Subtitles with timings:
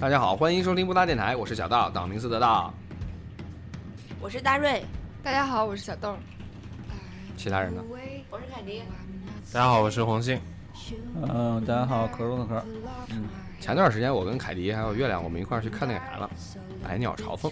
[0.00, 2.72] 大家好，欢迎收听布达电台，我是小道，道明寺的道。
[4.20, 4.84] 我是大瑞，
[5.24, 6.14] 大家好，我是小豆。
[7.36, 7.82] 其他人呢？
[8.30, 8.84] 我是凯迪。
[9.52, 10.38] 大家好，我是黄信。
[11.20, 12.62] 嗯，大家好，壳中的壳。
[13.10, 13.24] 嗯，
[13.58, 16.30] 前段时间我跟凯迪还有月亮，我们一块儿去看那个啥了，
[16.88, 17.50] 《百鸟朝凤》，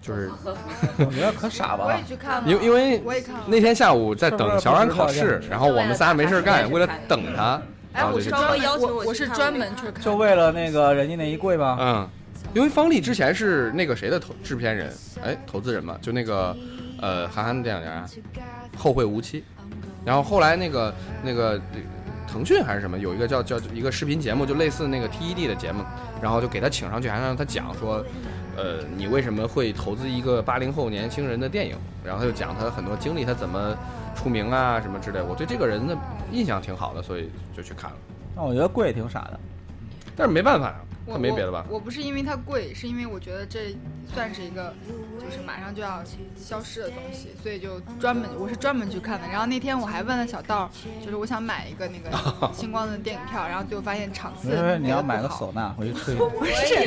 [0.00, 0.30] 就是
[1.04, 1.86] 我觉得可傻吧。
[1.86, 3.42] 我也去看了，因因为我也看了。
[3.48, 7.60] 那天下午在等小冉考试，然后我们仨没事干，为了等他，
[7.94, 8.40] 然后就去看。
[8.78, 11.78] 我我是专门去看，就为了那个人家那一跪吗？
[11.80, 12.08] 嗯，
[12.52, 16.56] 因为方丽之前是那个谁的投制片人，哎，投资人嘛，就那个
[17.00, 18.04] 呃韩寒的电影啊，
[18.78, 19.40] 《后会无期》，
[20.04, 21.60] 然后后来那个那个。
[22.26, 25.84] 腾讯还是什么，有一个叫叫一个视频节目，就类似那个 TED 的节目，
[26.20, 28.04] 然后就给他请上去，还让他讲说，
[28.56, 31.76] 呃，你为什么会投资一个八零后年轻人的电影？
[32.04, 33.76] 然后又讲他很多经历，他怎么
[34.14, 35.20] 出名啊，什么之类。
[35.20, 35.96] 我对这个人的
[36.30, 37.96] 印象挺好的，所以就去看了。
[38.36, 39.40] 但我觉得贵挺傻的，
[40.16, 40.76] 但是没办法呀。
[41.06, 41.66] 他没别的吧？
[41.68, 43.76] 我不是因为它贵，是因为我觉得这
[44.14, 44.72] 算是一个
[45.20, 46.02] 就是马上就要
[46.34, 49.28] 消失的东西，所以就专门我是专门去看的。
[49.28, 50.70] 然后那天我还问了小道，
[51.04, 52.08] 就是我想买一个那个
[52.56, 56.14] 星光的电影票，然后最后发现场次你要买个唢呐回去吹。
[56.14, 56.74] 不是。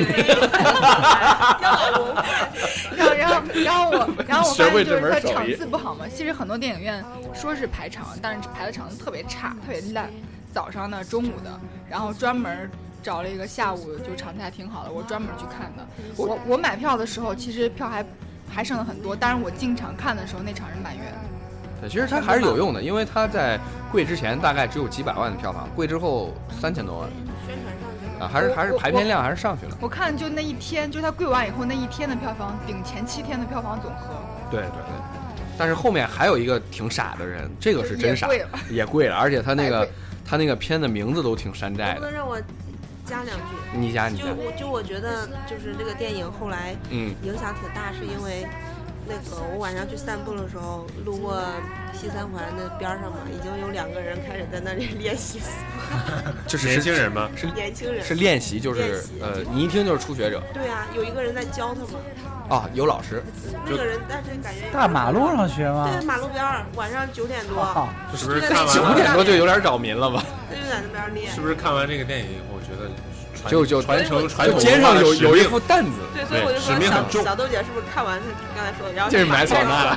[2.96, 6.08] 然后然后然后我然后我发现就是它场次不好嘛。
[6.08, 10.10] 其实很多电影院说是排场，但是排的场次特别差，特别烂。
[10.52, 12.68] 早上的、中午的，然后专门。
[13.08, 15.86] 找了一个下午就场次还挺好的，我专门去看的。
[16.14, 18.04] 我我买票的时候，其实票还
[18.46, 21.06] 还剩了很多，但是我进场看的时候，那场是满员。
[21.80, 23.58] 对，其实它还是有用的，因为它在
[23.90, 27.08] 贵之前大概只有几百万的票房，贵之后三千多万。
[27.46, 29.74] 宣传上去了啊，还是还是排片量还是上去了。
[29.80, 34.08] 我看就那一天，就它贵完以后那一天的票房顶前七天的票房总和。
[34.50, 34.92] 对对对，
[35.56, 38.28] 但是后面还有一个挺傻的人，这个是真傻，
[38.68, 39.88] 也贵了，而且他那个
[40.26, 42.00] 他那个片的名字都挺山寨的。
[42.00, 42.38] 不能让我。
[43.08, 44.24] 加两句，你加你加。
[44.24, 48.46] 就我就我觉得，就是这个电影后来，嗯，影响挺大，是因为
[49.08, 51.42] 那个我晚上去散步的时候，路过
[51.92, 55.40] 西三环那边上嘛，已经有两个人开始在那里练习。
[56.46, 57.30] 就是年轻人吗？
[57.34, 58.04] 是年轻人。
[58.04, 60.42] 是练习，就是呃，你一听就是初学者。
[60.52, 61.98] 对啊，有一个人在教他嘛。
[62.50, 63.22] 啊，有老师。
[63.64, 64.70] 那个人，但是感觉。
[64.72, 65.88] 大马路上学吗？
[65.90, 67.88] 对，马路边儿，晚上九点多。
[68.14, 70.22] 是不是看完九点多就有点扰民了吧？
[70.50, 71.34] 对就在那边练。
[71.34, 72.58] 是不是看完这个电影以后？
[73.46, 78.18] 就就传承传统，肩上有有一副担子，对，所以我就说小小豆姐是不是看完
[78.56, 79.96] 刚才说的，然后这是买唢呐，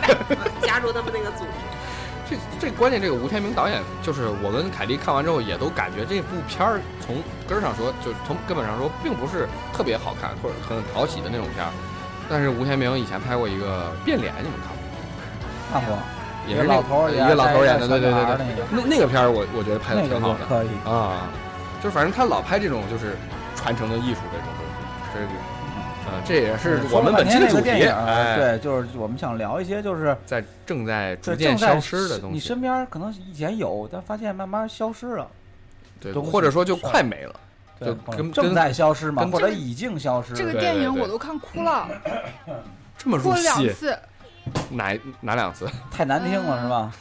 [0.61, 1.51] 加入他们那个组织。
[2.31, 11.71] 这这关键，这个吴天明导演，就是我跟凯莉看完之后也都感觉这部片儿从根儿上说，就从根本上说，并不是特别好看或者很讨喜的那种片儿。
[12.29, 14.87] 但是吴天明以前拍过一个《变脸》，你们看过吗？
[15.73, 15.97] 看过，
[16.47, 21.27] 也是老头一个老头演的，对对对对，那那个片儿我我觉得拍的挺好的，可以啊。
[21.81, 23.15] 就反正他老拍这种就是
[23.55, 25.27] 传承的艺术这种东西，这个，
[26.11, 27.69] 呃，这也是我们本期的主题。
[27.69, 32.33] 哎，对，就是我们想聊一些就是在正在逐渐消失的东西。
[32.35, 35.27] 你身边可能以前有，但发现慢慢消失了。
[35.99, 37.35] 对，或者说就快没了，
[37.79, 40.33] 就跟正在消失嘛，或者已经消失。
[40.33, 41.87] 这个电影我都看哭了，
[42.97, 43.69] 这么入戏？
[43.71, 43.97] 次。
[44.69, 45.69] 哪哪两次？
[45.91, 46.91] 太难听了，是吧？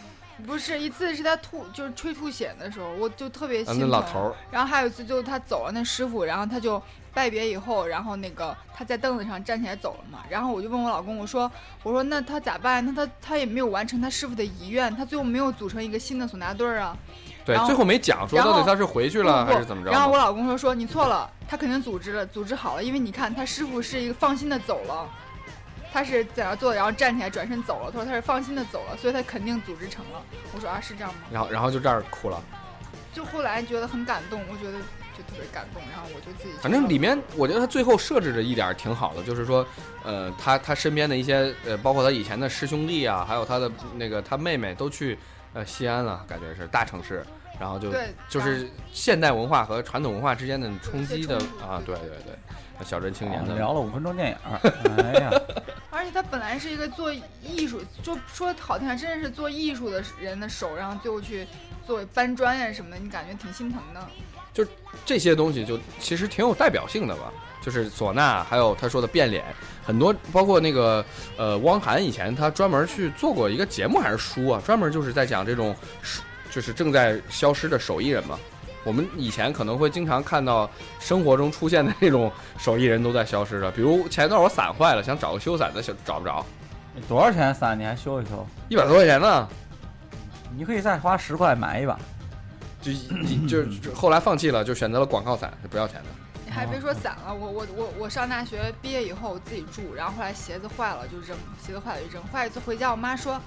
[0.47, 3.81] 不是一次是他吐，就是吹吐血的时候，我就特别心疼。
[3.81, 4.35] 那老头儿。
[4.51, 10.21] 然后还有一次就是他走了，那师傅，然后他就拜别以后，然后那个他在凳子上站起来走了嘛。
[10.29, 11.51] 然后我就问我老公，我说
[11.83, 12.85] 我说那他咋办？
[12.85, 16.97] 那他他也没有完成他师傅的遗愿，他最后没有组成一个新的唢呐队儿啊。
[17.45, 19.91] 对，最后没讲说到底他是回去了还是怎么着。
[19.91, 25.09] 然后我老公说说你错了，他肯定组织了，组织好了，因为你看他师傅是一个放心的走了。
[25.93, 27.91] 他是在那坐，然后站起来转身走了。
[27.91, 30.23] 他说他是放心的走了，所以他肯定组织成了。
[30.55, 31.21] 我说啊，是这样吗？
[31.31, 32.43] 然后，然后就这儿哭了。
[33.13, 35.83] 就后来觉得很感动，我觉得就特别感动。
[35.91, 36.55] 然后我就自己。
[36.63, 39.67] 反正里面，我觉得他最后设置的一点挺好的，就是说，
[40.05, 45.19] 呃，他他身边的一些呃，包括他以前的师兄弟啊，还有他的那个他妹妹都去
[45.55, 47.27] 呃西安了，感觉是大城市，
[47.59, 47.93] 然后就
[48.29, 52.39] 就是现代文化和传统文化之间的冲击的啊，对对对。
[52.85, 54.37] 小镇青年的聊了五分钟电影，
[54.97, 55.31] 哎呀！
[55.91, 61.47] 而且他本来是一个做艺术，就说好听点，真的是做艺术的人的手，然后最后去
[61.87, 64.01] 做搬砖呀什么的，你感觉挺心疼的。
[64.53, 64.67] 就
[65.05, 67.33] 这些东西，就其实挺有代表性的吧。
[67.63, 69.45] 就是唢呐，还有他说的变脸，
[69.85, 71.05] 很多包括那个
[71.37, 75.77] 呃，汪涵以前他专门去做过一个节目还是书啊，专门就是在讲这种
[76.51, 78.39] 就是正在消失的手艺人嘛。
[78.85, 80.69] 我们以前可能会经常看到
[80.99, 86.45] 生活中出现的那种手艺人都在消失了，比如前一段我伞坏了，想找个修伞的，想找不着。
[87.09, 87.79] 多少钱伞？
[87.79, 88.47] 你还修一修？
[88.69, 89.49] 一百多块钱呢。
[90.57, 91.99] 你可以再花十块买一把。
[92.83, 96.07] 就就后来放弃了，就选择了广告伞，是不要钱的。
[96.45, 102.23] 你还别说伞了，我我我我上大学毕业以后我自己住，然后后来鞋子坏了就扔，鞋子坏了就扔。
[102.25, 103.41] 后来一次回家，我妈说，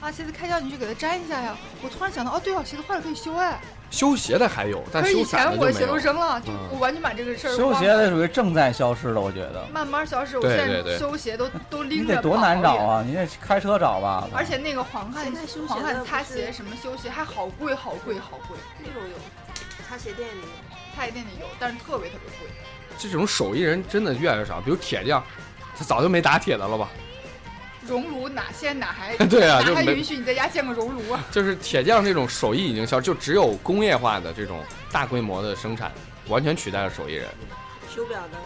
[0.00, 1.56] 啊鞋子开胶你去给它粘一下呀。
[1.84, 3.60] 我突然想到，哦对哦，鞋子坏了可以修哎。
[3.90, 7.56] 修鞋的还有，但是以前我的鞋都扔了，就我完全把这个事儿。
[7.56, 9.66] 修鞋的属于正在消失的，我觉得。
[9.72, 12.12] 慢慢消失，我现在修鞋都 都拎着。
[12.12, 13.02] 你得多难找啊！
[13.06, 14.28] 你得开车找吧。
[14.34, 15.32] 而且那个黄汉
[15.66, 18.56] 黄汉擦鞋什么修鞋还好贵好贵好贵。
[18.78, 19.16] 那种有，
[19.88, 20.42] 擦鞋店里，
[20.94, 22.48] 擦鞋店里有，但是特别特别贵。
[22.98, 25.24] 这种手艺人真的越来越少，比如铁匠，
[25.76, 26.88] 他早就没打铁的了吧？
[27.88, 31.24] 熔炉哪现在哪还对啊，哪还允许你在家建个熔炉啊？
[31.32, 34.62] 就是铁匠这种手艺已经消，就只有工业化的这种
[34.92, 35.90] 大规模的生产，
[36.28, 37.26] 完全取代了手艺人。
[37.88, 38.38] 修表的，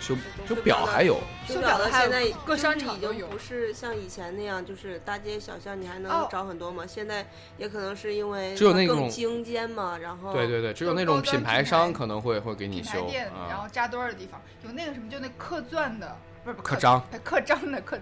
[0.00, 0.14] 修
[0.46, 1.18] 修表还有，
[1.48, 6.84] 修表的现在各商场已经不是像以前那样，就是大街小巷你还能找很多嘛。
[6.86, 13.10] 现在也可能是因为只有那种精尖嘛，然后对对对，只有那种品牌商可能会会给你修。
[13.48, 17.98] 然后扎堆儿的地方有那个什么，就那刻钻的，不是刻章，刻章的刻。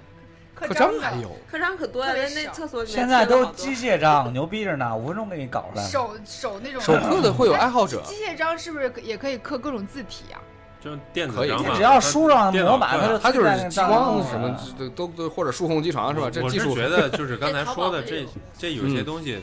[0.55, 5.85] 刻章还有，刻章可多了，那厕所里现在都机械章，牛逼着呢，五分钟给你搞出来。
[5.85, 8.03] 手手那种手刻的会有爱好者。
[8.07, 10.39] 机械章是不是也可以刻各种字体啊？
[10.81, 14.55] 就电子章只要书上模板，它就它就是激光什么
[14.95, 16.29] 都都或者数控机床是吧？
[16.31, 18.27] 这技术觉得就是刚才说的这
[18.57, 19.43] 这有些东西。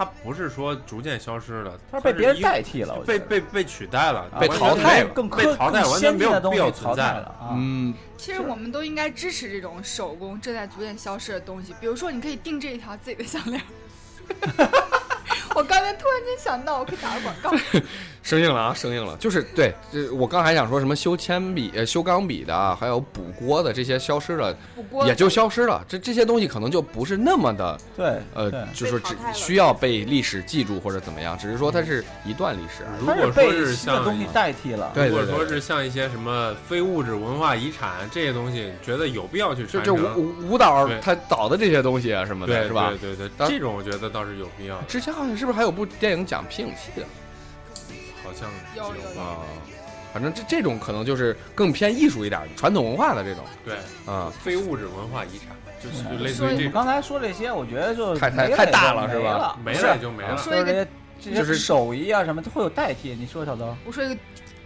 [0.00, 7.34] 它不是说逐渐消失了，它是被别人代替了，被被被取代了，被淘汰，更被淘汰，完全没有必要存在了。
[7.52, 13.60] 嗯，其实我们都应该支持这种手工正在逐渐消失的东西，比如说你可以定制一条自己的项链。
[15.54, 17.50] 我刚才突然间想到，我可以打个广告。
[18.22, 24.54] 生硬了啊，生硬了，就是对，这我刚还想说什么修铅笔、呃修钢笔的，还有补锅的这些消失了，
[25.06, 25.84] 也就消失了。
[25.88, 32.84] 这这些东西可能就不是那么的，对，呃，就是只需要被历史记住或者怎么样，只是说它是一段历史。
[33.00, 39.96] 如果说是像东西代替了，如果说是像一些什么非物质文化遗产这些东西，觉得有必要去传承。
[39.96, 42.92] 就舞舞蹈它导的这些东西啊什么的，是吧？
[43.00, 44.80] 对对对，这种我觉得倒是有必要。
[44.82, 47.06] 之前好像是不是还有部电影讲皮影戏的？
[48.30, 49.38] 好像有有啊，
[50.12, 53.44] 反正这这种可能就是更偏艺术一点传统文化的这种。
[53.64, 55.48] 对，啊，非物质文化遗产，
[55.82, 56.70] 就是类似于这。
[56.70, 59.58] 刚才说这些，我觉得就太太太大了，是吧？
[59.64, 60.38] 没了也就没了。
[60.38, 60.86] 说一个
[61.18, 63.16] 就是手艺啊什么，它会有代替。
[63.18, 64.16] 你说小刀，我说一个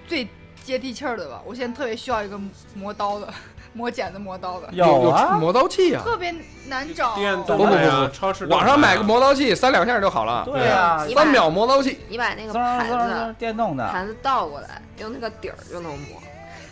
[0.06, 0.28] 最
[0.62, 2.38] 接地气儿的吧，我现在特别需要一个
[2.74, 3.32] 磨刀的。
[3.74, 6.34] 磨剪子、磨刀的有啊，磨刀器啊，特别
[6.68, 7.16] 难找。
[7.44, 10.44] 不不不，超市网上买个磨刀器，三两下就好了。
[10.46, 11.98] 对啊，三秒磨刀器。
[12.08, 16.22] 你把那个盘子，电动的盘子倒过来，用那个底儿就能磨。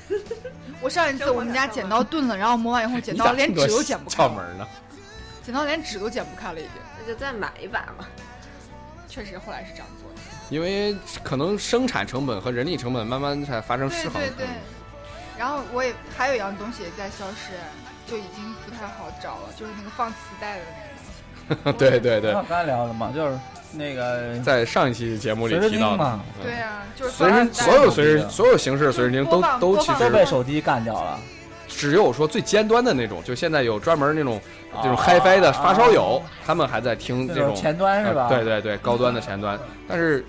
[0.81, 4.23] 我上一次我们家剪刀钝了，然后磨完以后，剪刀 连纸都剪不开。
[4.23, 4.67] 窍门呢？
[5.45, 6.73] 剪刀连纸都剪不开了，已经。
[7.01, 8.09] 那就再买一把吧。
[9.09, 10.21] 确实，后来是这样做的。
[10.51, 14.21] 因为可能生产成本和人力成本慢慢才发生失衡。
[14.21, 14.47] 对对对。
[15.38, 17.55] 然后我也还有一样东西也在消失，
[18.06, 21.79] 就已经不太好找了，就是那个放磁带的那个东西。
[21.79, 22.32] 对对对。
[22.32, 23.37] 刚才聊的嘛，就是
[23.73, 26.20] 那个在上一期节目里提到的。
[26.43, 31.19] 对呀，就是随身所有随身所有形式的随身听都都其实都被手机干掉了，
[31.67, 34.40] 只有说最尖端的那种，就现在有专门那种
[34.82, 38.29] 这种 HiFi 的发烧友，他们还在听这种前端是吧？
[38.29, 39.58] 对对对，高端的前端，
[39.89, 40.24] 但是。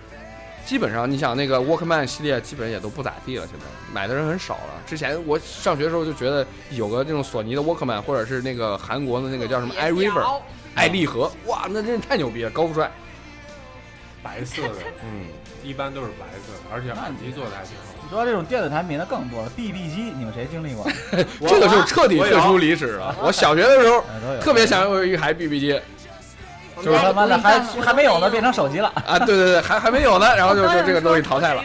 [0.65, 3.45] 基本上，你想那个 Walkman 系列，基本也都不咋地了。
[3.45, 4.81] 现在买的人很少了。
[4.85, 10.41] 之前我上学的时候就觉得有个这种索尼的 Walkman，或者是那个韩国的那个叫什么 iRiver，
[10.73, 12.89] 爱立和，哇，那真是太牛逼了，高富帅。
[14.23, 15.27] 白色的， 嗯，
[15.63, 17.93] 一般都是白色的，而且耳机做的还挺好。
[18.01, 20.87] 你说这种电子产品的更多了，BB 机，你们谁经历过？
[21.45, 23.13] 这个就是彻底退出历史了。
[23.21, 24.01] 我小学的时候
[24.39, 25.79] 特别想有一台 BB 机。
[26.81, 29.19] 就是他妈的还还没有呢，变成手机了啊！
[29.19, 31.61] 对对对，还还没有呢，然后就就这个东西淘汰了。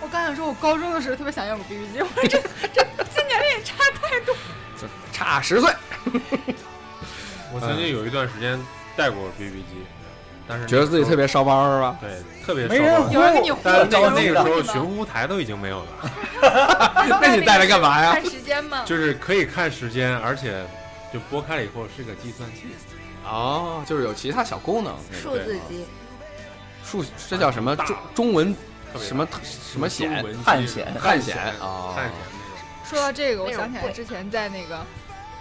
[0.00, 2.28] 我刚想说，我高中的时候特别想要个 BB 机，我这
[2.72, 4.34] 这这年龄也差太多，
[5.12, 5.70] 差十岁。
[7.52, 8.58] 我曾经有一段时间
[8.96, 9.84] 带过 BB 机，
[10.46, 11.96] 但是觉得自己特别烧包是吧？
[12.00, 12.10] 对，
[12.46, 15.86] 特别烧包有人给你但是那个那个时候寻呼台都已经没有了。
[17.20, 18.12] 那你带来干嘛呀？
[18.14, 18.82] 看时间嘛？
[18.86, 20.64] 就是可以看时间，而且
[21.12, 22.68] 就拨开了以后是个计算器。
[23.28, 25.84] 哦，就是有其他小功能，数字机，
[26.82, 28.56] 数这叫什么中中文
[28.98, 31.94] 什么什么险汉险汉险啊。
[32.84, 34.80] 说到这个，我想起来之前在那个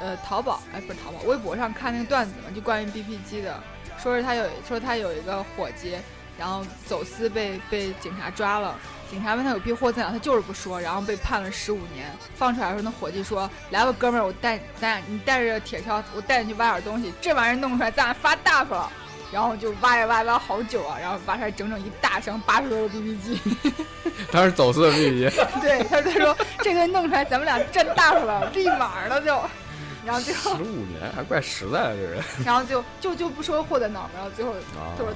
[0.01, 3.57] 呃淘宝哎不是淘宝微博上看那个段子嘛，就关于 BP 机的，
[3.97, 5.95] 说是他有说他有一个伙计，
[6.37, 8.75] 然后走私被被警察抓了。
[9.09, 12.11] 警察问他有批货在哪，他就是不说，然后被判了十五年。
[12.35, 17.13] 放出来的时候，那伙计说：“来吧，哥们儿，我带咱俩，你带着铁锹，我带你去挖点东西。
[17.21, 18.91] 这玩意儿弄出来，咱俩发大发了。”
[19.31, 23.41] 然后就挖呀挖挖好久啊，然后挖出来整整一大箱八十多个 BB 机。
[24.31, 25.35] 他是走私的 BB 机。
[25.59, 29.37] 对，他他说这个弄出来，咱们俩赚大发了，立马了就。
[30.05, 32.23] 然后最后十五年还怪实在的这人。
[32.45, 34.53] 然后就就就不说货在哪儿，然后最后
[34.97, 35.13] 就说，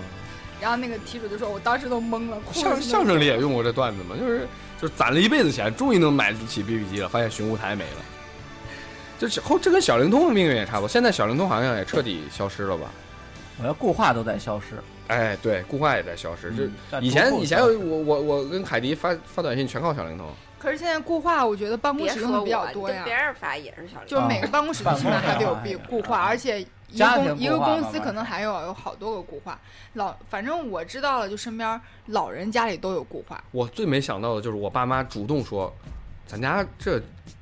[0.61, 2.37] 然后那个题主就说，我当时都懵了。
[2.53, 4.47] 相相声里也用过这段子嘛，就是
[4.79, 7.97] 就是攒了一辈子钱，终于能买得起 BB 机了，发现寻物台没了。
[9.19, 12.91] 这后这跟小灵通的命运也差不多，现在小灵通好像也彻底消失了吧？
[13.59, 14.77] 我要固话都在消失。
[15.07, 16.51] 哎，对，固话也在消失。
[16.55, 16.63] 就
[17.01, 20.27] 以前以前我我我跟凯迪发发短信全靠小灵通。
[20.57, 23.01] 可是现在固话，我觉得办公室用的比较多呀。
[23.03, 29.59] 别人发也是小灵通，就每个办公室起码还得有固话，而且一个公一个公司可能还有有好多个固话。
[29.93, 33.43] 老反正我知道了，就身边老人家里都有固话。
[33.51, 35.73] 我最没想到的就是我爸妈主动说，
[36.25, 36.99] 咱家这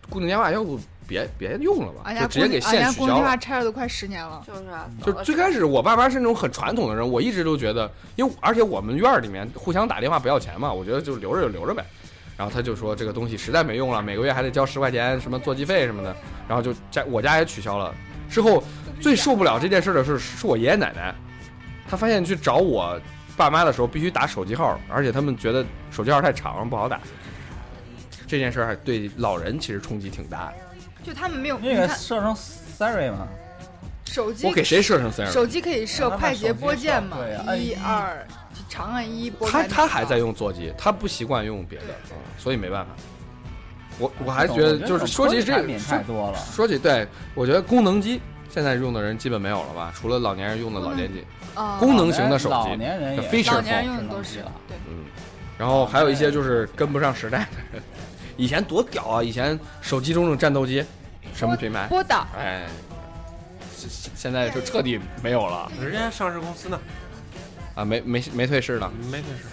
[0.09, 0.79] 固定电话要不。
[1.09, 3.07] 别别用了吧，就直接给现取消。
[3.07, 4.63] 电话拆了都快十年了，就是
[5.03, 11.83] 就最开始我爸妈是那种很传统的人，我一直都觉得，因为而且我们院里面互相打电话不要钱嘛，我觉得就留着就留着呗。
[12.37, 16.15] 然后他就说这个东西实在没用了，每个月还得交十块钱什么座机费什么的，
[16.47, 17.91] 然后就家我家也取消了。
[18.29, 18.63] 之后
[19.01, 21.13] 最受不了这件事的是是我爷爷奶奶，
[21.89, 22.99] 他发现去找我
[23.35, 26.99] 爸妈的时候必须打手机号，而且他们觉得手机号太长不好打。
[28.27, 30.53] 这件事还对老人其实冲击挺大的。
[31.03, 33.27] 就他们没有那个设成 Siri 吗？
[34.05, 35.31] 手机我给谁设成 Siri？
[35.31, 37.17] 手机可以设快捷拨键嘛？
[37.55, 38.27] 一二，
[38.67, 39.49] 长按一拨。
[39.49, 41.85] 他他还在用座机，他不习惯用别的，
[42.37, 42.91] 所以没办法。
[43.99, 46.39] 我我还觉得就是说起这个太多了。
[46.51, 49.93] 说起对，我觉得功能机现在用的人基本没有了吧？
[49.95, 51.23] 除了老年人用的老年机，
[51.79, 54.51] 功能型的手机，老年人也非常用的都是了。
[54.67, 55.03] 对，嗯。
[55.57, 57.83] 然后还有一些就是跟不上时代的人。
[58.37, 59.21] 以前多屌啊！
[59.21, 60.81] 以前手机中的战斗机，
[61.33, 61.87] 什么品牌？
[61.89, 62.25] 波导。
[62.37, 62.65] 哎，
[64.15, 65.69] 现在就彻底没有了。
[65.81, 66.79] 人家上市公司呢？
[67.75, 68.89] 啊，没没没退市呢？
[69.11, 69.43] 没退市。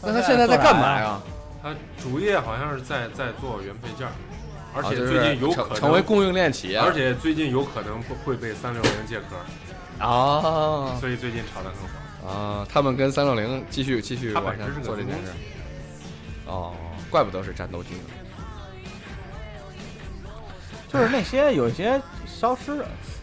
[0.00, 1.20] 那他现在在干嘛呀？
[1.62, 4.08] 他主业好像是在在做原配件，
[4.74, 10.04] 而且最近有可能成为供应链企业，而且最近有可能会被三六零借壳。
[10.04, 10.98] 啊。
[10.98, 12.28] 所以最近炒得很火。
[12.28, 15.32] 啊，他们跟三六零继续继续往下做这件事。
[16.46, 16.74] 哦，
[17.08, 17.90] 怪不得是战斗机。
[20.92, 22.72] 就是那些有些消失，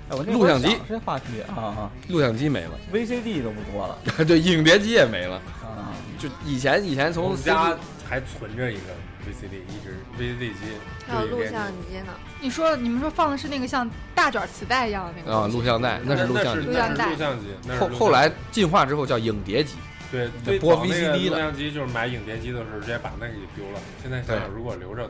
[0.10, 5.94] 哎，我录像机这话题啊啊，录像机没了，VCD 都不多了， 对，影碟机也没了啊。
[6.18, 7.78] 就以前以前从家
[8.10, 8.82] 还存着一个
[9.24, 10.60] VCD，一直 VCD 机，
[11.08, 12.14] 还有录像机呢。
[12.42, 17.46] 你说你们说放的是那个像大卷磁带一样的那个啊，录像带，那是录像录像带，录像机。
[17.80, 19.76] 后后来进化之后叫影碟机，
[20.12, 23.80] 对，播 VCD 的录像机就是买影碟机的时候直接把那个给丢了。
[24.02, 25.08] 现在想想，如果留着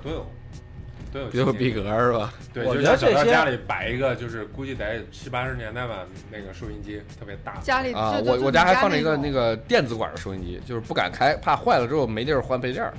[1.12, 1.30] 都有。
[1.30, 2.34] 都有逼格是吧？
[2.54, 7.56] 对，就像小家里摆一个，就是估计得七八十年代吧，那个收音机特别大。
[7.62, 12.94] 家里啊，我我家还放着一个那个电子管的收音机，就是不敢开，怕坏了之后没地儿换配件儿。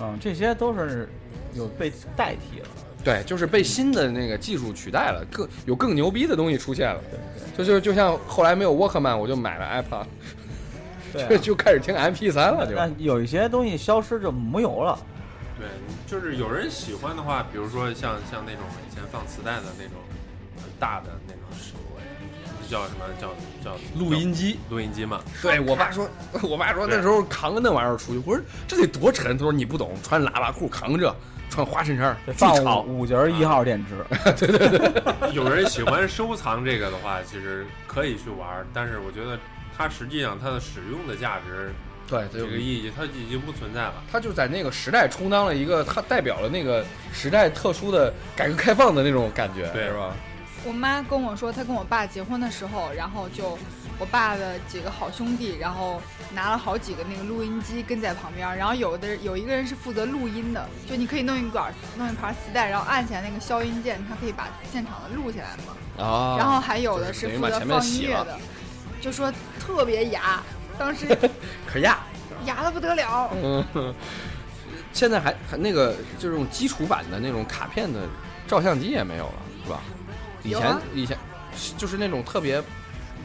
[0.00, 1.08] 嗯，这些都是
[1.54, 2.66] 有被代替了。
[3.04, 7.00] 对，就是被新的那个技术取代了，更有更牛逼的东西出现了。
[7.56, 10.06] 对，就就就像后来没有沃克曼，我就买了 iPod，
[11.12, 12.66] 对， 就开始听 MP 三了。
[12.66, 14.98] 就但有一些东西消失就没有了。
[15.58, 15.66] 对，
[16.06, 19.94] 就是有人喜欢的话，比如说像像那种以前放磁带的那种
[20.56, 21.42] 很大的那种，
[22.70, 23.28] 叫什么叫
[23.64, 24.58] 叫录音机？
[24.70, 25.20] 录音机嘛。
[25.42, 26.08] 对我爸说，
[26.42, 29.36] 我爸说那时候扛个那玩意儿出去，我说这得多沉。
[29.36, 31.14] 他说你不懂，穿喇叭裤扛着，
[31.50, 34.04] 穿花衬衫，放五节一号电池。
[34.38, 39.38] 对对对， 有人喜欢收藏这个的话，其实可以去玩，但是我觉得
[39.76, 41.72] 它实际上它的使用的价值。
[42.08, 44.02] 对这个意义，它已经不存在了。
[44.10, 50.14] 它就在那个时代充当了一个，它代表了那个时代特殊的改革开放的那种感觉，对是吧？
[50.64, 53.58] 我妈跟我说，她跟我爸结婚的时候，然后就
[53.98, 56.00] 我爸的几个好兄弟，然后
[56.32, 66.04] 拿了好几个那个录音机跟在旁边，然后有的有一个人是负责录音的，就你可以弄一管弄一盘磁带，然后按起来那个消音键，它可以把现场的录下来嘛。
[66.04, 66.36] 啊。
[66.38, 68.38] 然后还有的是负责放音乐的，
[69.00, 70.42] 就说特别哑。
[70.78, 71.06] 当时
[71.66, 71.98] 可压，
[72.44, 73.30] 压的不得了。
[73.42, 73.94] 嗯，
[74.92, 78.00] 现在还还那个就这种基础版的那种卡片的
[78.46, 79.32] 照相机也没有了，
[79.64, 79.80] 是吧？
[80.42, 81.18] 以前以前
[81.76, 82.62] 就是那种特别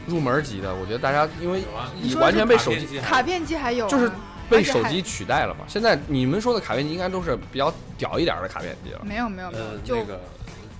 [0.06, 1.62] 入门级的，我觉得大家因为
[2.00, 4.10] 你完全被手机卡片机还有，就是
[4.50, 5.64] 被手机取代了嘛。
[5.68, 9.00] 现在你们说的卡片机应该都是比较屌一点的卡片机了。
[9.04, 10.20] 没有没有没有，就那个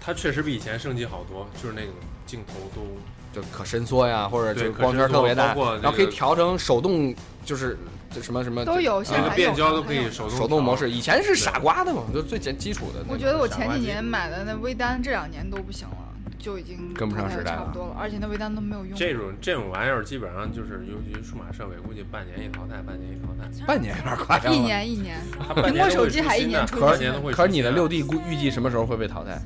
[0.00, 1.92] 它确实比以前升级好多，就是那个
[2.26, 2.86] 镜头都。
[3.34, 7.12] 就可伸缩呀，或者就光圈特别大，然后可以调成手动，
[7.44, 7.76] 就是
[8.10, 10.88] 就什么什么都有，现在变焦都可以手动手动模式。
[10.90, 13.04] 以前是傻瓜的嘛，就最简基础的。
[13.08, 15.96] 我觉得我前几年买的那微单，这两年都不行了，
[16.38, 18.96] 就已经跟不上时代差不多了，而且那微单都没有用。
[18.96, 23.50] 这种这种玩意儿基本上就是，尤其数码设备，估计半年一淘汰，半年一淘汰。
[23.66, 24.54] 半年有点夸张。
[24.54, 25.18] 一年一年，
[25.56, 29.40] 苹果手机还一年出可是可是你的六 D 估预计什么时候会被淘汰？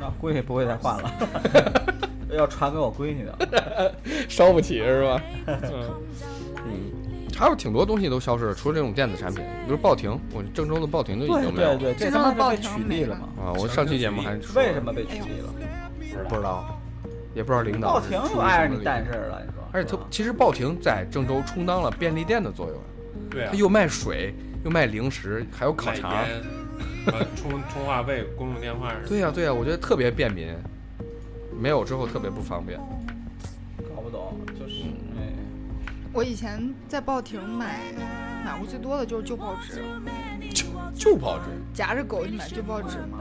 [0.00, 1.12] 那估计不会再换了，
[2.36, 3.94] 要传给我闺女的，
[4.28, 5.22] 烧不起是吧？
[6.66, 6.92] 嗯。
[7.34, 11.76] 还有挺多东西都消失了，除了这种电子产品，比如报亭，我郑州的报亭都已经没有。
[11.76, 13.28] 对对对，这他妈被取缔了嘛？
[13.42, 16.24] 啊，我上期节目还为什么被取缔了？
[16.28, 16.78] 不知道，
[17.34, 17.94] 也不知道领导。
[17.94, 19.64] 报亭又碍着你蛋事了，你说？
[19.72, 22.76] 而且特，其实报亭在郑州充当了便利店的作用。
[23.30, 26.12] 对，他又卖水，又卖零食，还有烤肠，
[27.34, 28.92] 充充话费、公用电话。
[29.08, 30.54] 对呀对呀，我觉得特别便民，
[31.62, 32.76] 没有之后特别不方便。
[33.94, 34.82] 搞不懂，就是。
[36.12, 37.80] 我以前在报亭买
[38.44, 39.80] 买过最多的就是旧报纸，
[40.52, 43.20] 旧旧报纸，夹着狗去买旧报纸吗？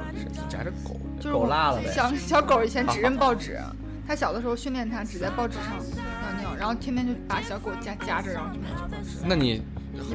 [0.49, 1.91] 夹着狗，就是狗拉了呗。
[1.93, 3.59] 小小狗以前只认报纸，
[4.07, 5.77] 它小的时候训练它只在报纸上
[6.41, 9.19] 尿尿，然后天天就把小狗夹夹着，然后去买旧报纸。
[9.23, 9.61] 那你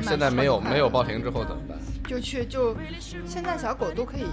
[0.03, 1.79] 现在没有没有报亭之后怎么办？
[2.07, 2.77] 就去就
[3.25, 4.27] 现在小狗都可以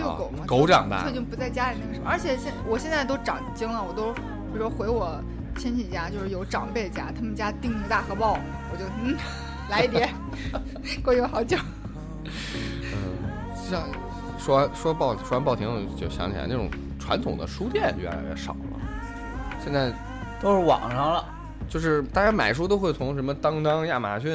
[0.00, 5.20] 遛狗嘛，狗长大，它就不在家里那个什么，而且现我现在都长精了，我都比如说回我。
[5.58, 8.38] 亲戚家就是有长辈家，他们家订个大荷包，
[8.72, 9.14] 我就嗯，
[9.68, 10.08] 来一碟，
[11.04, 11.58] 过去好久。
[12.24, 12.94] 嗯，
[13.68, 13.82] 像
[14.38, 18.80] 说完说报说完报亭，就想起来那种传统的书店越来越少了，
[19.62, 19.92] 现在
[20.40, 21.24] 都是网上了，
[21.68, 24.30] 就是大家买书都会从什么当当、亚马逊，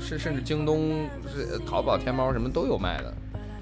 [0.00, 1.08] 甚甚至京东、
[1.66, 3.12] 淘宝、天猫什么都有卖的。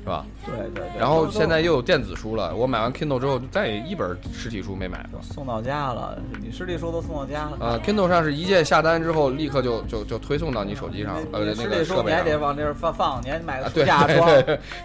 [0.09, 0.25] 是吧？
[0.47, 0.99] 对对对。
[0.99, 5.21] 然后现在又有电子书了，我买完 Kindle 之后，再也一本实体书没买过。
[5.21, 7.59] 送到家了，你实体书都送到家了。
[7.61, 14.31] 呃，Kindle 上是一键下单之后，立刻就就就推送到你手机上，呃，那个设备你还得往那儿放放，你还买个架装。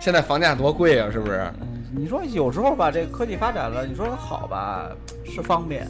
[0.02, 1.50] 现在房价多贵啊，是不是？
[1.96, 4.90] 你说有时候吧，这科技发展了，你说好吧，
[5.24, 5.86] 是方便；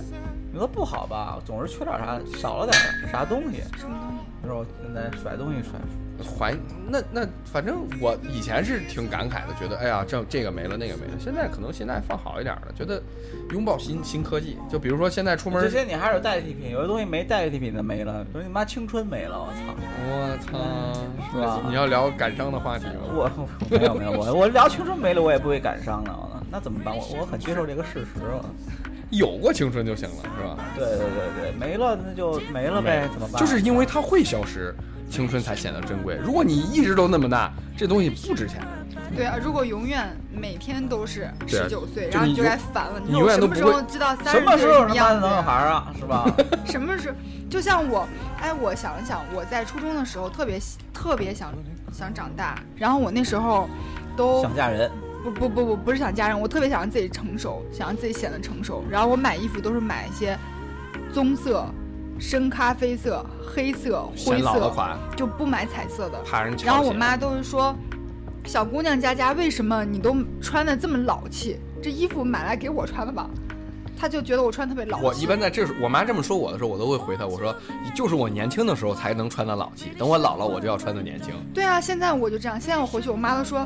[0.51, 2.77] 你说不好吧，总是缺点啥，少了点
[3.11, 3.63] 啥东西。
[3.79, 4.17] 什么东西？
[4.43, 5.71] 你说现在甩东西甩。
[6.21, 6.53] 怀
[6.87, 11.13] 那那反正我以前是挺感慨的，觉得哎呀这这个没了那个没了。
[11.19, 13.01] 现在可能现在放好一点了，觉得
[13.51, 14.57] 拥抱新新科技。
[14.69, 19.75] 就比如说现在出门这些你还是有代替品，有的东西没代替品的没了，说你妈青春没了，我操！
[20.05, 21.61] 我操，是吧？
[21.67, 22.91] 你要聊感伤的话题吗？
[23.07, 26.11] 我 没有没有我我聊青春没了我也不会感伤的，
[26.51, 26.95] 那怎么办？
[26.95, 28.21] 我我很接受这个事实。
[29.09, 30.57] 有过青春就行了，是吧？
[30.75, 33.39] 对对对对，没了那就没了呗，怎么办？
[33.39, 34.73] 就是因为它会消失。
[35.13, 36.15] 青春才显得珍贵。
[36.23, 38.59] 如果你一直都那么大，这东西不值钱。
[39.15, 45.93] 对啊，如果永远每天都是十九岁，然后你就该烦了：你永远都什么时候知道三十岁什么时候他妈能有孩啊？
[45.99, 46.25] 是吧？
[46.65, 47.17] 什么时候？
[47.47, 48.07] 就像我，
[48.41, 50.59] 哎，我想了想，我在初中的时候特别
[50.91, 51.53] 特别想
[51.91, 53.69] 想长大，然后我那时候
[54.17, 54.89] 都想嫁人。
[55.23, 58.83] 不不不不，不是想嫁人，我特别想让自己成熟，想让自己显得成熟。
[58.89, 60.35] 然后我买衣服都是买一些
[61.13, 61.65] 棕色。
[62.19, 64.73] 深咖啡色、黑色、灰色，
[65.15, 66.21] 就不买彩色的。
[66.23, 67.75] 怕人然后我妈都是说
[68.45, 71.59] ：“小姑娘家家，为什么你都穿的这么老气？
[71.81, 73.29] 这衣服买来给我穿的吧？”
[73.95, 75.05] 她就觉得我穿特别老气。
[75.05, 77.55] 我一般在这时，我妈这么说我的时候，我都会回她：“我说，
[77.95, 82.59] 就是我年轻的时候才能穿的老气，等我老了，我就要穿的年轻。”对啊，现在我就这样。
[82.59, 83.65] 现在我回去，我妈都说：“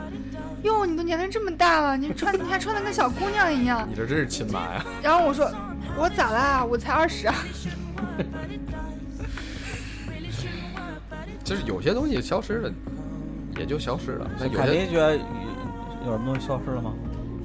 [0.61, 4.85] 哟，你都年龄这么大了，你穿你还穿的跟小姑娘一样。”你这真是亲妈呀！
[5.01, 5.49] 然后我说
[5.97, 6.63] ：“我咋啦？
[6.63, 7.33] 我才二十啊。”
[11.43, 12.71] 就是有些东西消失了，
[13.57, 14.29] 也就消失了。
[14.39, 16.93] 那凯迪觉得有什么东西消失了吗？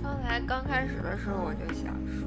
[0.03, 2.27] 刚才刚开始的时候我就想说，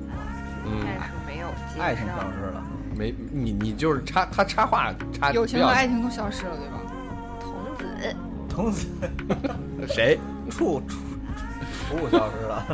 [0.83, 1.47] 但是没有。
[1.79, 2.63] 爱情消失了，
[2.95, 5.31] 没你你就是插他插话插。
[5.31, 6.81] 友情和爱情都消失了，对吧？
[8.49, 8.87] 童子，童子，
[9.93, 10.17] 谁？
[10.49, 10.97] 处处
[11.89, 12.65] 处消失了。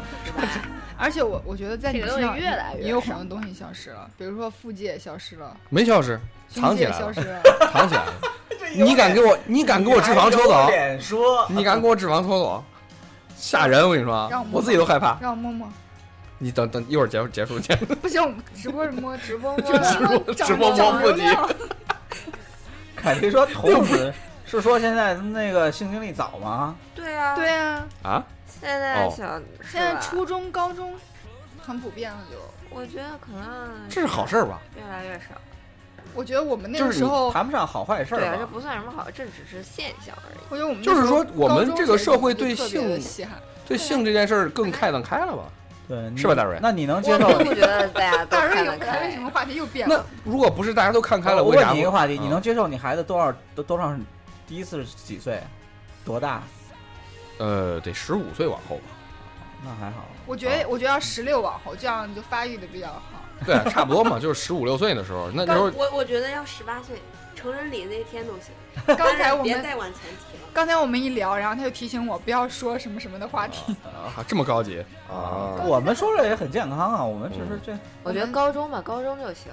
[1.01, 2.37] 而且我我觉得在你身上
[2.79, 7.11] 也有很多东西消失了，比如说腹肌也消失了，没消失，藏起来了，
[7.73, 8.13] 藏起来了。
[8.75, 9.37] 你敢给我？
[9.47, 10.69] 你敢给我脂肪抽走？
[10.99, 12.63] 说，你敢给我脂肪抽走？
[13.35, 13.83] 吓人！
[13.83, 15.17] 我跟你说，我自己都害怕。
[15.19, 15.67] 让我摸摸。
[16.37, 17.75] 你等等，一会儿结束结束见。
[18.01, 18.21] 不行，
[18.55, 19.77] 直播 摸直播摸
[20.33, 21.23] 直播摸腹肌。
[22.95, 24.13] 凯迪说：“童子
[24.45, 27.87] 是说现在那个性经历早吗？”对啊，对啊。
[28.03, 28.23] 啊？
[28.62, 30.93] 现在小，现在初中、高中
[31.60, 32.38] 很普遍了，就
[32.69, 34.62] 我觉得可能这是好事吧？
[34.78, 35.26] 越来越少。
[36.13, 40.38] 我觉得我们那个时候谈不上好坏事儿，对啊，这不算什么好，这只是现象而已。
[40.50, 43.02] 我觉得我们就是说，我们这个社会对性
[43.65, 45.43] 对性这件事儿更开朗开了吧？
[45.88, 46.60] 对，是吧，大瑞？
[46.62, 47.28] 那你能接受？
[47.28, 50.06] 我不觉得大家大瑞有开，为什么话题又变了？
[50.26, 53.95] 那如果不是大家都看开了，我问你一个话题：你能接受你孩子多少多多少
[54.47, 55.41] 第一次几岁？
[56.04, 56.43] 多大？
[57.41, 58.84] 呃，得十五岁往后吧。
[59.63, 60.06] 那还好。
[60.27, 63.01] 我觉得，我觉得要十六往后，这样就发育的比较好。
[63.43, 67.01] 对，差不多嘛，就是十五六岁的时候，那时候我我觉得要十八岁
[67.36, 68.95] 成人礼那天都行。
[68.95, 70.47] 刚才 我们别再往前提了。
[70.54, 73.75] 刚才我们一聊，然后他就提醒我不要说什么什么的话题。
[73.84, 75.58] 啊，这么高级啊！
[75.65, 77.75] 我们说了也很健康啊，我们只是这。
[78.04, 79.51] 我觉得高中吧，高中就行。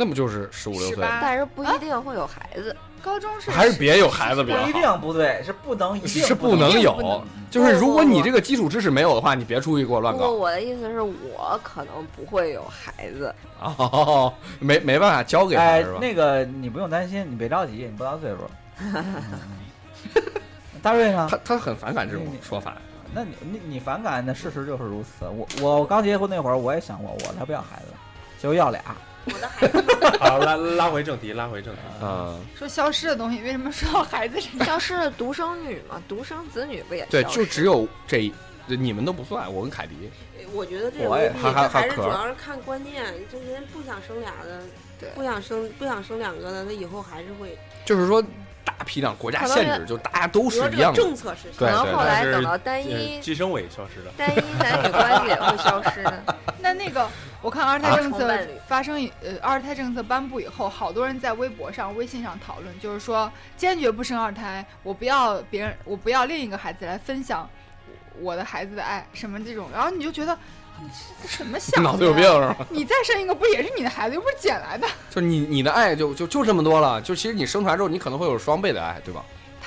[0.00, 1.04] 那不就是十五六岁？
[1.20, 2.74] 但是不一定会有孩子。
[3.02, 4.62] 高中是还是别有孩子比较好。
[4.62, 7.20] 不一定不对，是不能，是不能有。
[7.50, 10.30] 就是如果你这个基础知识没有的话，你别出去给我乱搞。
[10.30, 13.34] 我的意思是我可能不会有孩子。
[13.60, 15.98] 哦， 没没办法交给他是吧？
[16.00, 18.38] 那个你不用担心，你别着急，你不到岁数。
[20.80, 21.26] 大瑞呢？
[21.28, 22.76] 他他很反感这种说法。
[23.12, 24.24] 那你你你反感？
[24.24, 25.26] 那事实就是如此。
[25.28, 27.94] 我我刚结婚那会儿，我也想过，我才不要孩子，
[28.38, 28.80] 结果要俩。
[29.32, 29.84] 我的孩子，
[30.18, 32.36] 好拉拉回正题，拉回正题啊！
[32.56, 34.66] 说消失的东西，为什么说到孩子身上？
[34.66, 37.06] 消失的独生女嘛，独生子女不也？
[37.06, 38.32] 对，就只有这，
[38.66, 40.10] 你们都不算，我跟凯迪。
[40.52, 47.58] 我觉得这个问题还是主要是看观念，就是人不想生俩的，不想生不想生两个的，他以后还是会。
[47.84, 48.22] 就是说。
[48.78, 51.48] 大批量国家限制，就大家都是一样的政策是。
[51.58, 56.36] 可能后来等到单一计生委消失了，单一男女关系也会消失的。
[56.62, 57.08] 那那个，
[57.42, 58.38] 我看二胎政策
[58.68, 67.48] 发生呃二胎政策颁布以后，好多人在微博上、微信上讨论，就是说坚决不生二胎，我不要别人，我不要另一个孩子来分享
[68.20, 70.38] 我的孩子的爱，什么这种，然后你就觉得。
[70.80, 71.82] 你什么想？
[71.82, 72.66] 脑子有病是吧？
[72.70, 74.86] 你再生一个不也是你的孩子，又不是捡来的。
[75.10, 79.24] 就你你的爱就就就这么多了，就其实你生出来之后，你可能会有双倍的爱，对吧？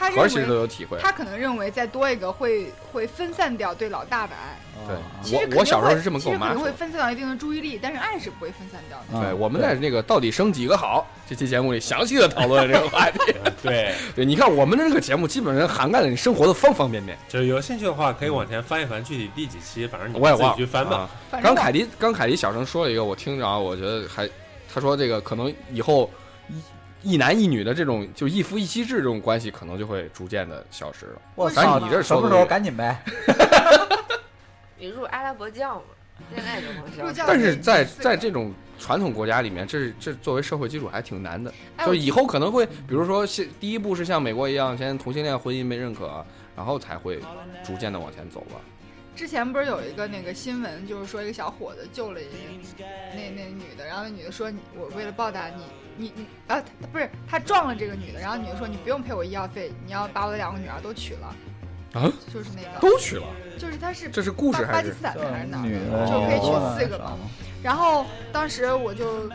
[0.10, 4.58] 他认为都有体会，他可能认为再多一个会会分散掉对老大的爱。
[4.88, 4.96] 对，
[5.32, 9.26] 我我小时候是这么跟我妈说，可能会分散到一定的注意力，但是爱是不会分散掉的。
[9.26, 13.20] 对，我们在那个到底生几个好这期节目里详细的讨论这个话题。
[13.62, 17.16] 对对，你看我们的这个节目基本上涵盖了你生活的方方面面。
[17.30, 21.08] 就是有兴趣的话，可以往前翻一翻，具体第几期，反正你自己去翻吧。
[21.44, 24.28] 刚凯迪刚凯迪小声说了一个，我听着啊，我觉得还
[24.74, 26.10] 他说这个可能以后。
[27.04, 31.22] 一男一女的这种就一夫一妻制这种关系，可能就会逐渐的消失了。
[31.36, 33.04] 我操，你这什么时候赶紧呗？
[34.78, 35.84] 你入阿拉伯教嘛，
[36.34, 37.26] 现在就能 教。
[37.28, 41.54] 但是在在这种传统国家里面，这这作为社会基础还挺难的。
[41.86, 47.20] 就以后可能会，比如说，先第一步是像美国一样，先同性恋婚姻被认可，然后才会
[47.64, 48.56] 逐渐的往前走吧。
[49.16, 52.32] 之前不是有一个那个新闻，就是说一个小伙子救了一个
[53.14, 55.64] 那那女的，然后那女的说：“你我为了报答你。”
[55.98, 61.36] 你你啊，不是他撞了这个女的，然后女的说你不用赔我医药费，你要把我的两个女儿都娶了，
[61.94, 63.26] 啊，就是那个都娶了，
[63.60, 65.60] 就是他是这是故事还是巴基斯坦的还是哪？
[65.60, 67.18] 儿的就可以娶四个嘛。
[67.62, 69.30] 然后当时我就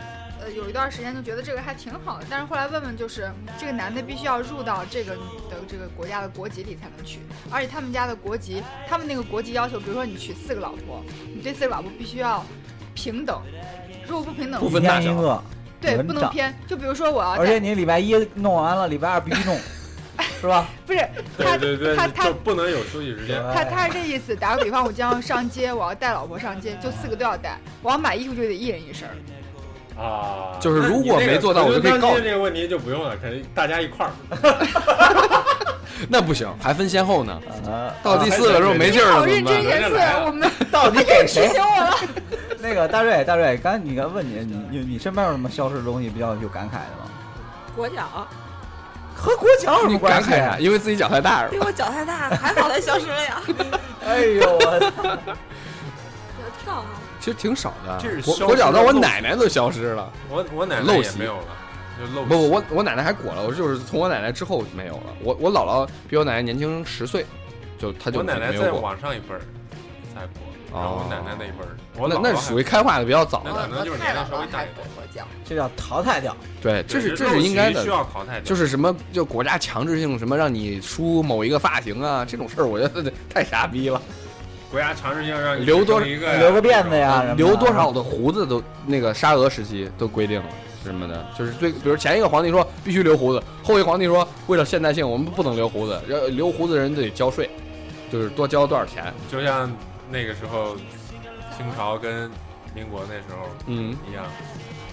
[0.47, 3.29] 呃有一段时间就觉得这个还挺好的，但是后来问问就是
[3.59, 7.19] 这个男的必须要入到这个女的这个国家的国籍里才能娶，
[7.51, 11.03] 而且他们家的国籍，他们那个国籍要求，比如说你娶四个老婆，
[11.35, 12.45] 你这四个老婆必须要
[12.93, 13.41] 平等，
[14.07, 15.43] 如果不平等，不分大小。
[15.79, 16.57] 对，不能偏。
[16.65, 19.55] 就比如说我要，而且你礼拜一弄完了，礼拜二必须弄，
[20.41, 20.67] 是吧？
[20.87, 21.07] 不是，
[21.37, 21.55] 他
[21.95, 23.39] 他他不能有休息时间。
[23.53, 24.35] 他他是这意思。
[24.35, 27.59] 打个比方，我将要上街，我要带老婆上街，就四个都要带。
[27.83, 29.07] 我要买衣服就得一人一身。
[29.97, 32.19] 啊，就是如果没做到，我就可以告。
[32.19, 34.11] 这个问题就不用了，肯定大家一块儿。
[36.07, 37.41] 那不行，还分先后呢。
[38.03, 41.49] 到第四个时候没劲儿了，认真一次，我们 到底给谁？
[41.57, 41.97] 我了。
[42.59, 47.09] 那个大瑞，大瑞，刚才你刚问你，你你你身边有什么消失的东西比较有感慨的吗？
[47.75, 48.27] 裹脚。
[49.15, 50.55] 和裹脚有什么关系啊？
[50.59, 51.53] 因为自己脚太大是吧？
[51.53, 53.41] 因为我脚太大，还好它消失了呀。
[54.05, 54.79] 哎呦我。
[56.63, 56.85] 跳
[57.27, 60.09] 其实挺少的，裹裹脚到我奶奶都消失了。
[60.29, 61.45] 我我奶奶也没有了。
[62.13, 65.03] 不不，我我奶奶还裹了，我就是从我奶奶之后没有了。
[65.21, 67.25] 我我姥姥比我奶奶年轻十岁，
[67.77, 69.41] 就她就我奶奶再往上一辈儿
[70.15, 74.67] 才裹，然后我奶奶那一辈儿，我那那属于开化的比较早的，可能就是年龄稍微大一
[75.11, 75.25] 点。
[75.43, 76.33] 这叫淘汰掉。
[76.61, 78.41] 对，这是这是应该的，需要淘汰掉。
[78.43, 84.01] 就是什么，就国家强制性什么让你梳某一个发型啊，这种事儿，我觉得 太傻逼了。
[84.71, 90.49] 国家强制性让你留多一个留个辫子呀，留多少的胡子都那个沙俄时期都规定了。
[90.83, 97.49] 什么的，就是最，比如前一个皇帝说必须留胡子，后一个皇帝说为了现代性，我们不能留胡子，要留胡子的人得交税，
[98.09, 99.13] 就是多交多少钱。
[99.29, 99.69] 就像
[100.09, 100.77] 那个时候
[101.57, 102.31] 清朝跟
[102.73, 104.23] 民国那时候嗯一样，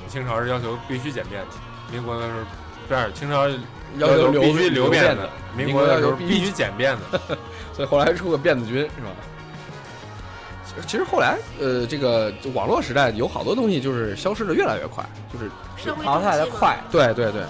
[0.09, 1.59] 清朝是要求必须剪辫子，
[1.93, 2.41] 民国那时候
[2.89, 3.49] 不是清朝
[3.99, 7.21] 要求必须留辫子，民国要求必须剪辫子，
[7.73, 9.11] 所以后来出个辫子军是吧？
[10.87, 15.51] 其实后来，呃，这个网络时代有好多东西就是消失的越来越快，就是
[16.03, 16.79] 淘汰的快。
[16.91, 17.43] 对对对，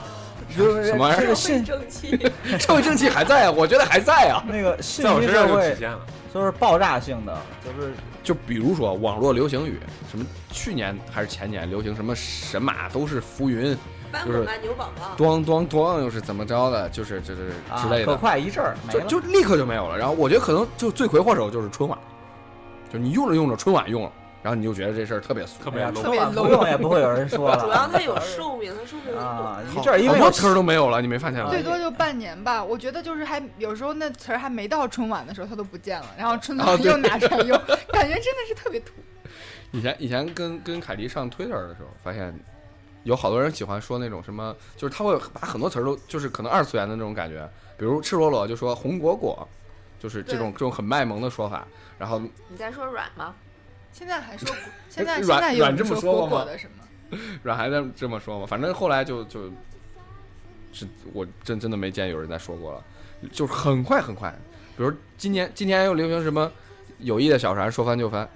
[0.57, 4.45] 就是什么玩意儿这个信社会正气，社会正气 还在啊，我觉得还在啊。
[4.47, 6.01] 那个信在我息社会身上就体现了。
[6.33, 7.93] 都是爆炸性的，就是
[8.25, 9.79] 就比如说网络流行语，
[10.11, 13.79] 什么去年还是前年流行什么神马都是浮云，
[14.27, 19.01] 就是斑马牛宝宝，咣咣咣又是怎么着的，就是就是之类的，可快一阵儿就。
[19.03, 19.97] 就立刻就没有了。
[19.97, 21.97] 然后我觉得可能就罪魁祸首就是春晚，
[22.93, 27.61] 就你用着用着春晚用了，然后你就觉得这事儿特别俗，特别特别，low 不用也不会有人说了。
[27.63, 31.51] 主要它有寿命，它寿命啊，有一阵儿因为好多词儿都没有了，你没发现吗？
[31.51, 32.63] 最多就半年吧。
[32.63, 37.59] 我觉得就是还有时候那词儿还没到春晚的时候，它都不见了，然后春晚又拿出来用，
[37.93, 38.93] 感觉真的是特别土。
[39.73, 42.33] 以前以前跟跟凯迪上 Twitter 的时候，发现
[43.03, 49.49] 有好多人喜欢说那种什么，就是他会把很多词儿都就是可能二次元的那种感觉，比如赤裸裸就说红果果，
[50.05, 51.67] 就是这种这种很卖萌的说法。
[51.99, 53.35] 然后你在说软吗？
[53.91, 54.55] 现在还说，
[54.91, 57.19] 现在软现在有人软这么说过吗的什么？
[57.43, 59.51] 阮还在这么说吗，反正后来就就，
[60.73, 62.85] 是我真真的没见有人在说过了，
[63.33, 64.31] 就是很快很快，
[64.77, 66.53] 比如今年今年又流行什么
[66.99, 68.29] 友谊的小船说翻就翻，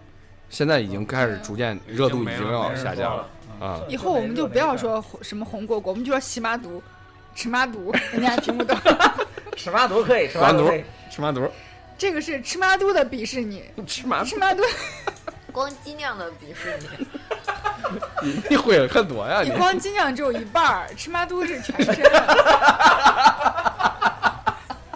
[0.48, 3.28] 现在已经开始逐渐热度已经要下降了。
[3.60, 6.80] 啊以后我们就不要说红什么红果果，我们就说喜妈毒、
[7.34, 8.78] 吃妈毒，人家听不懂。
[9.56, 10.84] 吃麻毒可以，吃麻毒可以。
[11.18, 11.50] 吃麻肚，
[11.98, 14.62] 这个是吃妈嘟的鄙视你，吃麻吃妈嘟，
[15.50, 19.56] 光鸡酿的鄙视你， 你会很多呀你 你。
[19.56, 21.96] 光精酿只有一半儿，吃妈嘟是全身，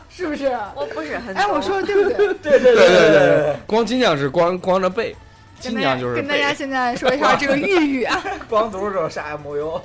[0.08, 0.56] 是不是？
[0.76, 2.16] 我不是很哎，我说的对不对？
[2.34, 5.16] 对对对对对对，光金匠是光光着背，
[5.60, 6.54] 跟大家金匠就是跟大家。
[6.54, 9.82] 现在说一下这个玉玉啊，光读时候啥也没有。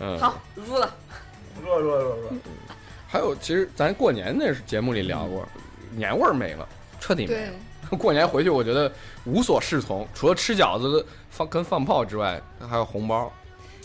[0.00, 0.94] 嗯，好入了，
[1.64, 2.30] 弱弱弱弱。
[3.10, 5.48] 还有其实咱过年那节目里聊过，
[5.96, 6.68] 年味儿没了，
[7.00, 7.52] 彻底没了。，
[7.98, 8.92] 过年回去，我觉得
[9.24, 13.32] 无所适从，除了吃饺子、放跟放炮之外，还有红包。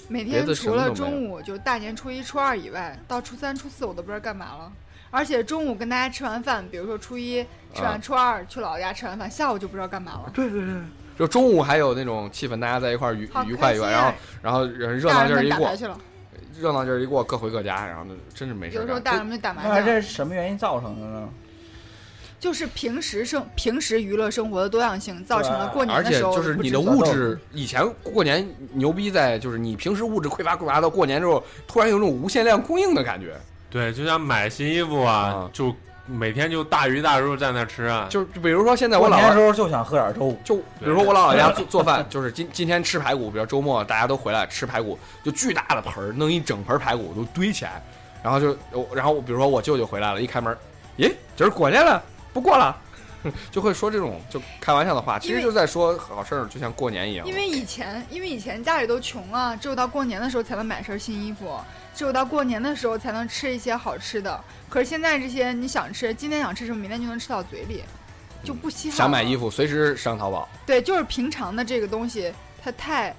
[0.09, 4.71] 每天除了中午就大年初一、初二以外，到初三、初四我都不知道干嘛了。
[5.09, 7.41] 而且中午跟大家吃完饭，比如说初一
[7.73, 10.31] 吃啊完，初二去姥姥家吃完饭，下午就不知道干嘛了。
[10.33, 10.73] 对对对，
[11.17, 14.13] 就中午还有那种气氛，大家在一块儿愉愉快愉快，然后！
[14.41, 15.97] 然后人热闹劲儿一过们打牌，去了，
[16.59, 18.99] 热闹劲儿一过，各回各家，然后那真是没事有的时候。
[18.99, 19.85] 大人们就打麻那将。
[19.85, 21.29] 这是什么原因造成的呢？
[22.39, 33.33] 就是平时生平时娱乐生活的多样性，造成了过年而且的时候就是你的物质，以前过年牛逼在就是你平时物质匮乏匮乏到过年之后，突然有种无限量供应的感觉。
[33.69, 35.73] 对，就像买新衣服啊啊，就
[36.05, 38.07] 每天就大鱼大肉在那吃啊。
[38.09, 40.37] 就就比如说现在我姥姥过年的时候就想喝点粥。
[40.43, 47.81] 就 比如说我姥姥家做做饭，就是今今天吃排骨，比如周末大家都回来吃排骨，就巨大的盆儿，弄一整盆排骨都堆起来，
[48.21, 48.57] 然后就
[48.93, 50.55] 然后比如说我舅舅回来了，一开门，
[50.97, 52.01] 咦，今儿过年 了，
[52.33, 52.77] 不过了。
[53.49, 57.25] 就会说这种就开玩笑的话，其实就在说好事儿，就像过年一样。
[57.25, 61.57] 因为以前，因为以前家里都穷啊，只有到过年的时候才能买身新衣服，
[61.95, 64.37] 只有到过年的时候才能吃一些好吃的。
[64.73, 67.83] 可是现在这些你想吃，今天想吃什么，明天就能吃到嘴里，
[68.43, 68.97] 就不稀罕。
[68.97, 70.49] 想买衣，服，随时上淘宝。
[70.65, 73.15] 对，就是平常的这个东西，它太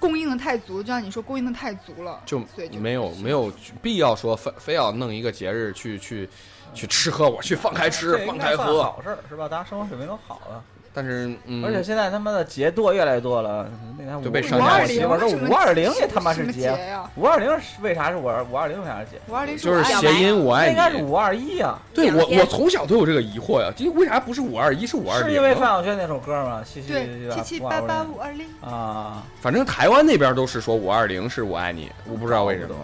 [0.00, 2.42] 供应的太足，就像你说供应的太足了，就
[2.80, 6.26] 没有没有必要说非非要弄一个节日去去
[6.72, 8.82] 去吃喝，我去放开吃放开喝。
[8.82, 9.46] 好事儿是吧？
[9.46, 10.64] 大家生活水平都好了，
[10.96, 13.68] 但是嗯，而且现在他妈的节多越来越多了。
[13.98, 17.10] 那天五就被上架了我媳妇儿说五二零也他妈是节，节呀？
[17.16, 19.16] 五二零是为啥是五二五二零为啥是节？
[19.28, 21.02] 五二零就是谐音我爱你应该是你。
[21.02, 25.30] 五二一啊，对我我从小都有这个疑惑呀，这为啥不是五二一是五二零？
[25.30, 26.62] 是因为范晓萱那首歌吗？
[26.64, 32.76] 七七对七七八八五五二零，啊，反正台湾那边都是说五二零是我爱你，我不知道为什么。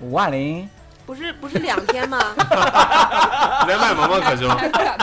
[0.00, 0.66] 五二零
[1.10, 2.20] 不是不是两天吗？
[3.66, 4.48] 连麦萌萌吗，可兄？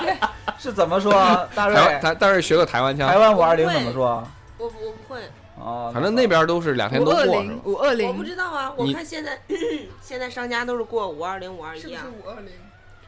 [0.01, 0.15] 对，
[0.57, 1.11] 是怎么说？
[1.53, 4.25] 大台湾瑞，台大瑞学个台湾腔台，湾五二零怎么说？
[4.57, 5.19] 我我不会，
[5.59, 7.33] 哦，反正那边都是两天五都过是吧？
[7.33, 8.71] 零五二我不零，知道啊。
[8.77, 9.37] 我你看现在
[10.01, 12.53] 现在商家都是过五二零五二是不是一啊，五二零？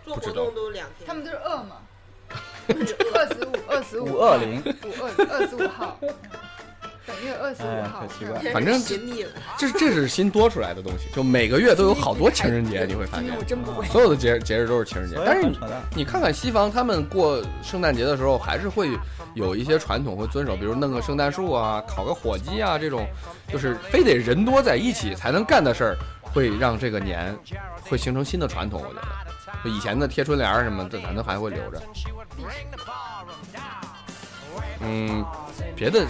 [0.03, 1.07] 做活不知道动都两天。
[1.07, 1.77] 他们都是饿嘛，
[2.67, 5.97] 二十五二十五五二零，五二二十五号，
[7.05, 8.81] 本月二十五号哎可奇怪反正
[9.57, 13.85] 这这是新多出来的东西，就每个月都有好多情人节，你会发现我， 真不会。
[13.88, 15.57] 所有的节节日都是情人节但是你。
[15.95, 18.89] 你看看西方，他们过圣诞节的时候还是会
[19.33, 23.07] 有一些传统会遵守，比如弄个圣诞树啊、烤个火鸡啊这种，
[23.51, 27.35] 就是非得人多在一起才能干的事儿，会让这个年
[27.81, 28.81] 会形成新的传统。
[28.81, 29.07] 我觉得，
[29.63, 31.81] 就以前的贴春联儿什么的，咱都还会留着。
[34.81, 35.25] 嗯，
[35.75, 36.05] 别的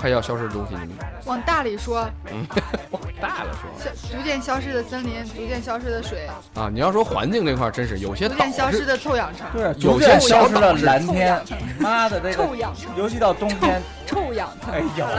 [0.00, 0.96] 快要消失的东西，你们。
[1.26, 2.08] 往大里说，
[2.90, 3.68] 往大了说。
[3.84, 6.70] 消逐渐消失的森林，逐渐消失的水，啊。
[6.72, 11.38] 你要说环境这块儿，真是有些逐岛渐消失的臭氧层，对，有些逐渐消失了小岛是蓝天，
[11.78, 14.72] 妈的这个，臭氧层，尤其到冬天，臭氧层。
[14.72, 15.06] 哎，呦，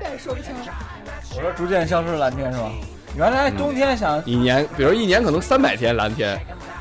[0.00, 0.60] 再也说不清了。
[1.36, 2.68] 我说逐渐消失蓝天是吧？
[3.16, 6.36] 原来冬天想一年，比如一年可能三百天蓝天，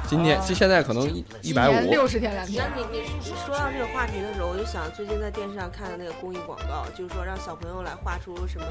[0.07, 2.63] 今天就现在可能一一百五六十天两天。
[2.69, 8.65] 那你你你说到这个话题的时候，我就想最近在电视上看的那个公益广告，就是说让小朋友来画出什么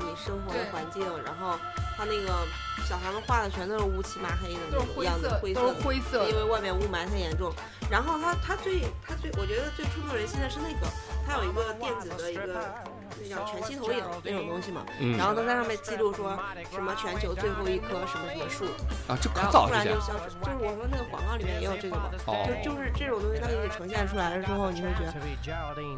[0.00, 1.58] 你生活的环境，然后
[1.96, 2.46] 他那个
[2.86, 7.52] 小孩们画的全都是乌漆麻黑的那种样子，灰色灰色，因为外面雾霾太严重。
[7.88, 10.86] 然后他他最他最我觉得最触动人心的是那个，
[11.26, 12.74] 他有一个电子的一个。
[13.22, 14.84] 那叫全息投影那种东西嘛，
[15.16, 16.38] 然后他在上面记录说
[16.72, 18.64] 什么全球最后一棵什么什么树
[19.08, 20.30] 啊，这然后突然就消失。
[20.42, 22.10] 就是我说那个广告里面也有这个嘛，
[22.46, 25.08] 就就是这种东西，它给你呈现出来了之后，你会觉得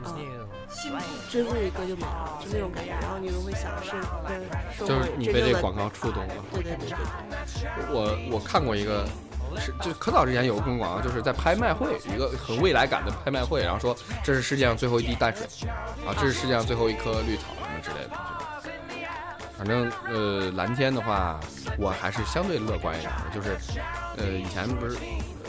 [0.04, 0.14] 啊，
[1.28, 2.90] 最后一个就没了，就那种感觉。
[3.00, 3.92] 然后你就会想是
[4.28, 4.40] 跟
[4.78, 6.34] 就是你被这个广告触动了。
[6.52, 6.96] 对对对对。
[7.90, 9.06] 我我看过一个。
[9.56, 15.68] 是，就可早之前有个公广告，就是在拍卖会，一个很未来感的拍卖会，然后说这是世界上最后一滴淡水，
[16.06, 18.16] 啊，这是世界上最后一颗绿草什么之类的。
[19.56, 21.40] 反正呃，蓝天的话，
[21.78, 23.56] 我还是相对乐观一点的，就是
[24.16, 24.96] 呃，以前不是。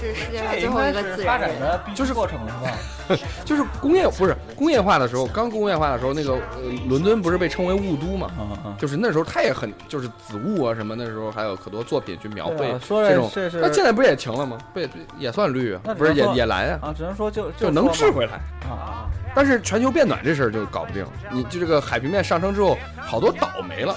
[0.01, 3.17] 这是世界上最后一个自然的，就是过程是吧？
[3.43, 8.29] 就是工业不是工业化的时候，刚工业化的时候，那个呃，伦敦不是被称为雾都嘛？
[8.77, 13.29] 就是那时候它也很就是紫雾啊什么，那时候还有可多作品去描绘这种。
[13.53, 14.57] 那现在不是也晴了吗？
[14.73, 15.81] 不也也算绿啊？
[15.97, 16.79] 不是也也蓝啊？
[16.83, 18.33] 啊，只能说就就能治回来
[18.69, 19.09] 啊。
[19.35, 23.95] 但是全球变暖这事儿就搞不定，你就这个海平面上升之后，好多岛没了。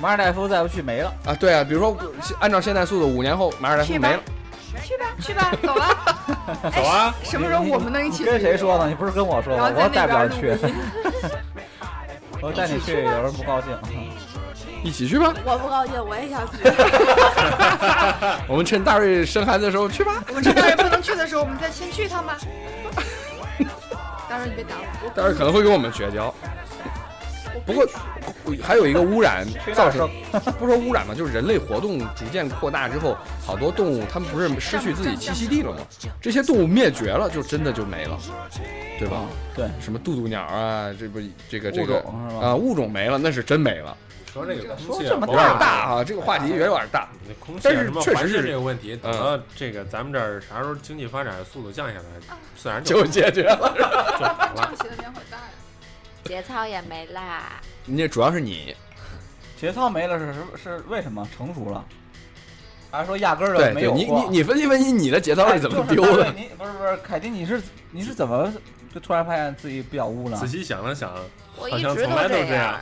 [0.00, 1.34] 马尔代夫再不去没了啊？
[1.34, 1.96] 对啊，比如说
[2.38, 4.20] 按照现在速度，五年后马尔代夫没了。
[4.78, 6.16] 去吧，去吧，走啊，
[6.74, 7.14] 走啊！
[7.22, 8.24] 什么时候我们能一起？
[8.24, 8.86] 跟谁说呢？
[8.88, 9.70] 你不是跟我说吗？
[9.74, 10.56] 我带不了去。
[12.42, 13.76] 我带你去，有人不高兴。
[14.82, 15.34] 一起去吧。
[15.44, 16.56] 我不高兴，我也想去。
[18.48, 20.22] 我们趁大瑞生孩子的时候去吧。
[20.28, 22.38] 我们趁大瑞不能去的时候，我们再先去一趟吧。
[24.28, 25.10] 大瑞，你别打我。
[25.14, 26.34] 大瑞可能会跟我们绝交。
[27.66, 27.86] 不过，
[28.62, 30.08] 还有一个污染造成，
[30.58, 35.78] 不说污染嘛，就是人类活动逐渐扩大之后，好多动物它们不是失去自己栖息地了吗？
[36.20, 38.18] 这些动物灭绝了，就真的就没了，
[38.98, 39.22] 对吧？
[39.54, 42.04] 对，什么渡渡鸟啊，这不这个这个
[42.40, 43.96] 啊物种没了，那是真没了。
[44.32, 47.08] 说这个空气有点大啊，这个话题有点大。
[47.26, 53.74] 那空气什么环境这个问题，等到这个咱们这儿啥时候经济发展速度降下来，自然就解决了。
[56.30, 58.72] 节操也没啦，那主要是你，
[59.60, 61.28] 节操没了是是是为什么？
[61.36, 61.84] 成熟了，
[62.88, 63.92] 还是说压根儿就没有？
[63.92, 66.32] 你你你分析分析你的节操是怎么丢的？
[66.34, 68.48] 你不是不是凯迪，你是你是怎么
[68.94, 70.36] 就突然发现自己比较污呢？
[70.36, 71.12] 仔细想了想，
[71.56, 72.78] 我一直都这样，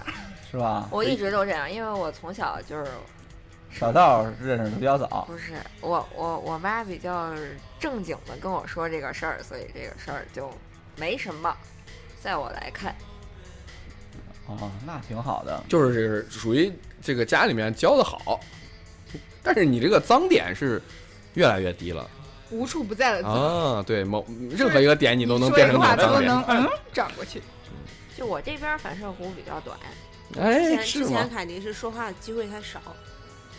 [0.51, 0.87] 是吧？
[0.91, 2.91] 我一直都这样，因为我从小就是
[3.73, 5.25] 小道认识的比较早。
[5.27, 7.33] 不是我我我妈比较
[7.81, 10.53] 正经的跟我说这个事儿，所以这个事儿就
[10.97, 11.57] 没什么，
[12.21, 12.95] 在我来看。
[14.49, 18.41] 哦，那挺好的，就是这个属于这个家里面教的好，
[19.43, 20.81] 但是你这个脏点是
[21.35, 22.09] 越来越低了，
[22.51, 27.43] 无处不在的脏啊，对，某任何一个点你都能变成脏点，能嗯 转过去。
[28.17, 29.79] 就我这边反射弧比较短，
[30.41, 32.81] 哎，之前凯迪是说话的机会太少，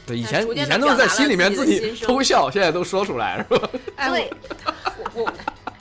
[0.08, 3.70] 对，以前以前都是在心里面自己偷笑，现在都说出来是吧？
[4.10, 4.30] 对，
[5.14, 5.32] 我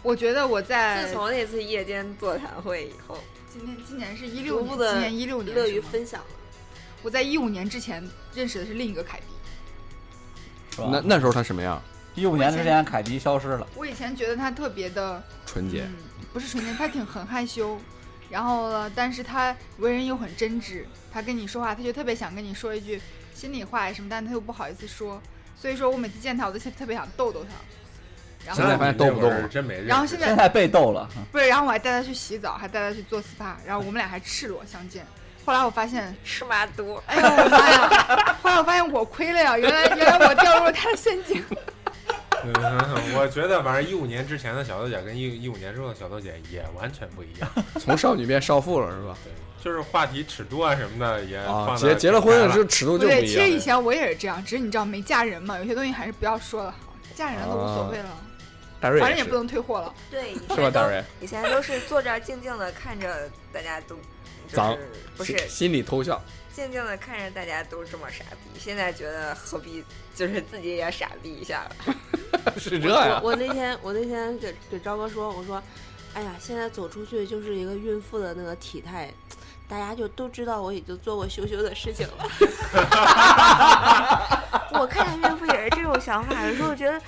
[0.02, 3.18] 我觉得我在自从那次夜间座谈会以后。
[3.52, 6.22] 今年今年是一六年，今年一六年乐于分享。
[7.02, 11.80] 我在一五年之前认识的是另一个凯迪，那那时候他什么样？
[12.14, 13.66] 一五年之前凯迪消失了。
[13.76, 15.86] 我以前觉得他特别的纯洁，
[16.32, 17.78] 不是纯洁，他挺很害羞，
[18.28, 20.84] 然后呢，但是他为人又很真挚。
[21.12, 23.00] 他跟你说话，他就特别想跟你说一句
[23.34, 25.22] 心里话呀什么，但他又不好意思说。
[25.56, 27.50] 所以说我每次见他，我都特别想逗逗他。
[28.52, 35.06] 现在发现逗不逗真没然后现在现在被逗了，不是，然后我还带他去洗澡，还带他去做 SPA，然后我们俩还赤裸相见。
[35.44, 38.36] 后来我发现 吃嘛多，哎呦我妈呀！
[38.42, 41.44] 后来我发现我亏了呀，原来原来我掉入了他的陷阱。
[43.14, 49.16] 我觉得反正一五年之前的小豆姐跟一一五年之后的小豆姐也完全不一样， 从少女变少妇了是吧？
[49.24, 53.26] 对，就是话题尺度啊什么的也啊结结了婚了之后尺度就不一样。
[53.26, 58.08] 其实以前我也是这样，只是你知道没嫁人嘛，有些东西还是不要说了好，嫁人了都无所谓了。
[58.80, 59.92] 反正也不能退货了。
[60.10, 60.70] 对，是吧？
[60.70, 63.96] 大瑞，以前都是坐这儿静静的看着大家都
[64.52, 64.76] 脏，
[65.16, 66.20] 不是心里偷笑，
[66.52, 68.58] 静静的看着大家都这么傻逼。
[68.58, 71.94] 现在觉得何必，就是自己也傻逼一下了。
[72.56, 73.20] 是这样？
[73.22, 75.62] 我那天我那天给给昭哥说，我说，
[76.14, 79.12] 哎呀，现在走出去就是一个孕妇的那个体态，
[79.68, 82.24] 大家就都知道我已经做过羞羞的事情了。
[84.72, 87.00] 我看见孕妇也是这种想法，有时候觉得。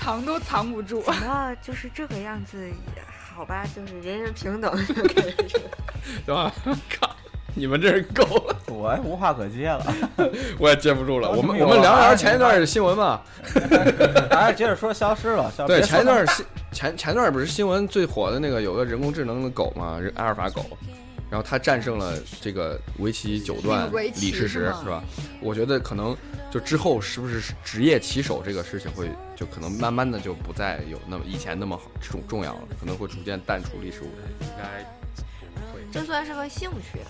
[0.00, 2.56] 藏都藏不住，怎么就是这个样子？
[3.34, 4.74] 好吧，就是人人平等，
[6.24, 6.50] 是吧？
[6.98, 7.14] 靠，
[7.54, 9.94] 你们这是够了，我无话可接了，
[10.58, 11.30] 我也接不住了。
[11.30, 13.22] 我们我们聊聊前一段的新闻吧。
[14.30, 15.52] 还是接着说消失了。
[15.66, 20.64] 对，前一段新前前段不是新闻最火的那个有个人工智能的狗嘛，阿尔法狗，
[21.30, 25.02] 然后他战胜了这个围棋九段李世石，是吧？
[25.40, 26.16] 我觉得可能
[26.50, 34.46] 就之后是不是职业棋手这个事情会就可能慢慢的就不再有那么以前那么好重重要了，可能会逐渐淡出历史舞台。
[34.46, 34.84] 应该。
[35.92, 37.00] 这算是个兴趣，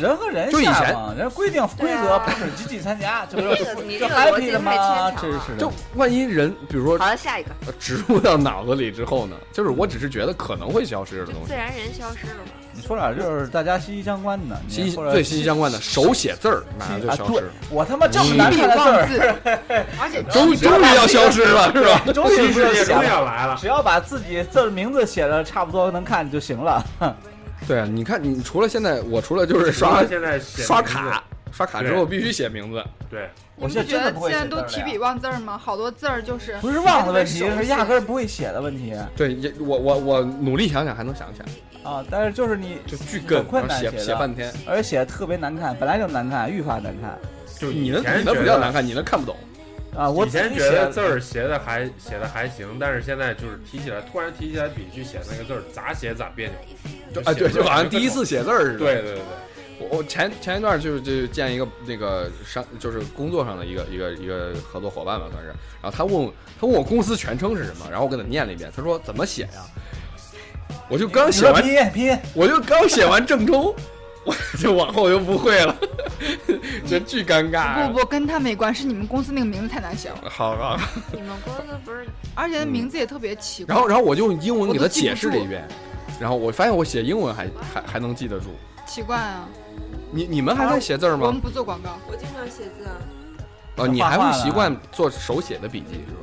[0.00, 3.38] 人和人就以前人规定规则不准积极参加，就
[3.84, 5.56] 你这个逻辑太牵强了。
[5.56, 9.36] 就万一人，比如说好了，下一个植入到脑子里之后呢？
[9.52, 12.50] 就是我只是觉得可能会消失的东西，自然人消失了吗？
[12.74, 17.50] 你说点就是大家息息相关的，息最息息相关的手写字儿马上就消失。
[17.70, 18.74] 我他妈这么难看的
[19.06, 19.38] 字儿，
[20.00, 22.02] 而且终终于要消失了，是吧？
[22.12, 26.84] 终于要来了，只要把自己字名字写的差不多能看就行了。
[27.66, 31.22] 对啊，你看，你除了现在，我除了就是刷现在刷卡，
[31.54, 32.84] 刷卡之后必须写名字。
[33.08, 35.56] 对，我现在觉得现在都提笔忘字儿吗？
[35.56, 38.92] 好多字儿就是不是忘的问题，是压根儿不会写的问题。
[39.16, 47.16] 对，也我我我努力想想还能想起来啊，但是就是你就巨更困难写写半天，而且写的特别难看，本来就难看，愈发难看。
[47.56, 49.36] 就你的你的比较难看，你的看不懂。
[49.96, 56.56] 啊，我以前觉得字儿写的还写的还行，但是现在就是提起来，突然提起来笔去写那个字儿，咋写咋别扭。
[57.14, 58.78] 就啊，对，就好像第一次写字儿似的。
[58.78, 59.22] 对对对，我
[59.90, 65.48] 我前前一段就是就见一个那个商，就是工作上的一个一个一个合作伙伴吧，算是。
[65.82, 66.30] 然后他问
[66.60, 69.64] 他问我公司全称是什么，然后我给他念了一遍，他说怎么写呀？
[70.88, 73.74] 我就刚写完拼音拼音，我就刚写完郑州。
[74.26, 75.76] 我就往后就不会了，
[76.88, 77.86] 这巨尴尬。
[77.88, 80.16] 不不，跟他没关，是你们公司那个名字太难写了。
[80.30, 80.80] 好好。
[81.12, 83.74] 你们公司不是， 而且名字也特别奇怪。
[83.74, 85.68] 然后然后我就用英文给他解释了一遍，
[86.18, 88.46] 然后我发现我写英文还还还能记得住。
[88.86, 89.46] 奇怪啊！
[90.10, 91.26] 你你们还在写字吗？
[91.26, 92.94] 我们不做广告，我经常写字啊。
[93.76, 96.20] 哦，你还会习惯做手写的笔记是吧？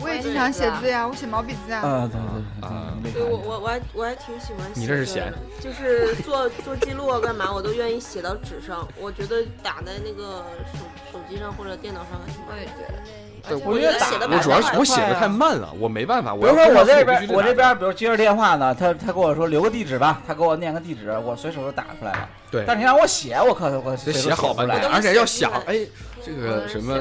[0.00, 1.80] 我也经常写字呀，我写毛笔字啊。
[1.80, 4.70] 啊，对对啊，对我我我还我还挺喜欢。
[4.74, 5.32] 你这是闲？
[5.60, 8.86] 就是做做记录啊，干嘛我都愿意写到纸上。
[9.00, 10.78] 我觉得打在那个手
[11.12, 13.25] 手机上或者电脑上，我也觉得。
[13.48, 16.34] 对，我觉得写的我主要是我写的太慢了，我没办法。
[16.34, 22.28] 比如说我这边我这边，比如接着电话呢，他他跟我说留个地址吧，他给我念个地址，我随手就打出来了。
[22.50, 22.64] 对。
[22.66, 25.78] 但是你让我写，我可我写好半天，而且要想，哎，
[26.24, 26.98] 这个什么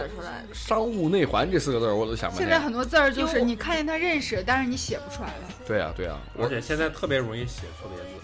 [0.53, 2.37] 商务内环这四个字，我都想不。
[2.37, 5.33] 现在很多字儿就是你看见他认识，但是你写不出来了。
[5.67, 8.14] 对啊对啊，而且现在特别容易写错别字。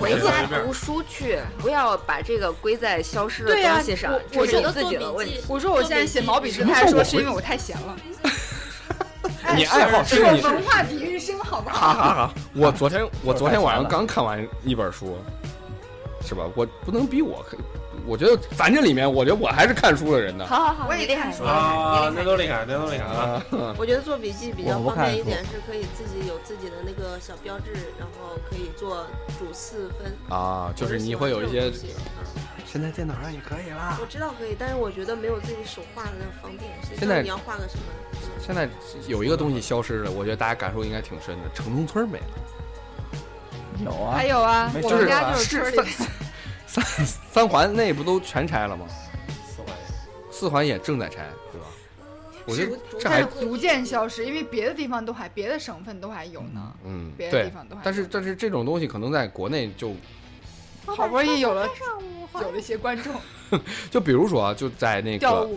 [0.00, 4.18] 回家读书去，不要把这个归在消失的东西上。
[4.34, 5.40] 我觉得自己的问题。
[5.48, 7.96] 我说我现在写毛笔字，他还说是因为我太闲了。
[9.54, 11.92] 你爱好是你文化底蕴深，好不好？
[11.92, 15.18] 好好好，我昨天我昨天晚上刚看完一本书，
[16.24, 16.44] 是吧？
[16.54, 17.44] 我不能逼我。
[18.06, 20.46] 我觉得咱这里面，我觉得我还是看书的人呢。
[20.46, 23.42] 好好好，我也看书啊，那都厉害，那都厉害啊！
[23.78, 29.06] 我觉得做笔记比较方便一点，是可以自己有自己的那个小标志，然后可以做
[29.38, 30.72] 主次分啊。
[30.74, 31.72] 就是你会有一些，
[32.66, 33.98] 现在电脑上也可以啦。
[34.00, 36.70] 我知道可以，但是我觉得没有自己手画的那个方便。
[36.98, 37.84] 现在你要画个什么？
[38.44, 38.68] 现在
[39.06, 42.24] 有一个东西消失了，我觉得大家感受应该挺深的，城中村没了。
[43.84, 45.90] 有啊，还有啊，我们家就是村里。
[46.72, 46.82] 三
[47.30, 48.86] 三环那不都全拆了吗？
[49.46, 49.76] 四环，
[50.30, 51.66] 四环也正在拆，对吧？
[52.46, 56.72] 我觉得这还逐渐消失，因为别的地方都还，别的省份都还有呢。
[56.86, 57.82] 嗯，别的地方都还。
[57.84, 59.94] 但是但是这种东西可能在国内就
[60.86, 61.68] 好不容易有了
[62.34, 63.14] 有了一些观众。
[63.90, 65.48] 就比如说，就在那个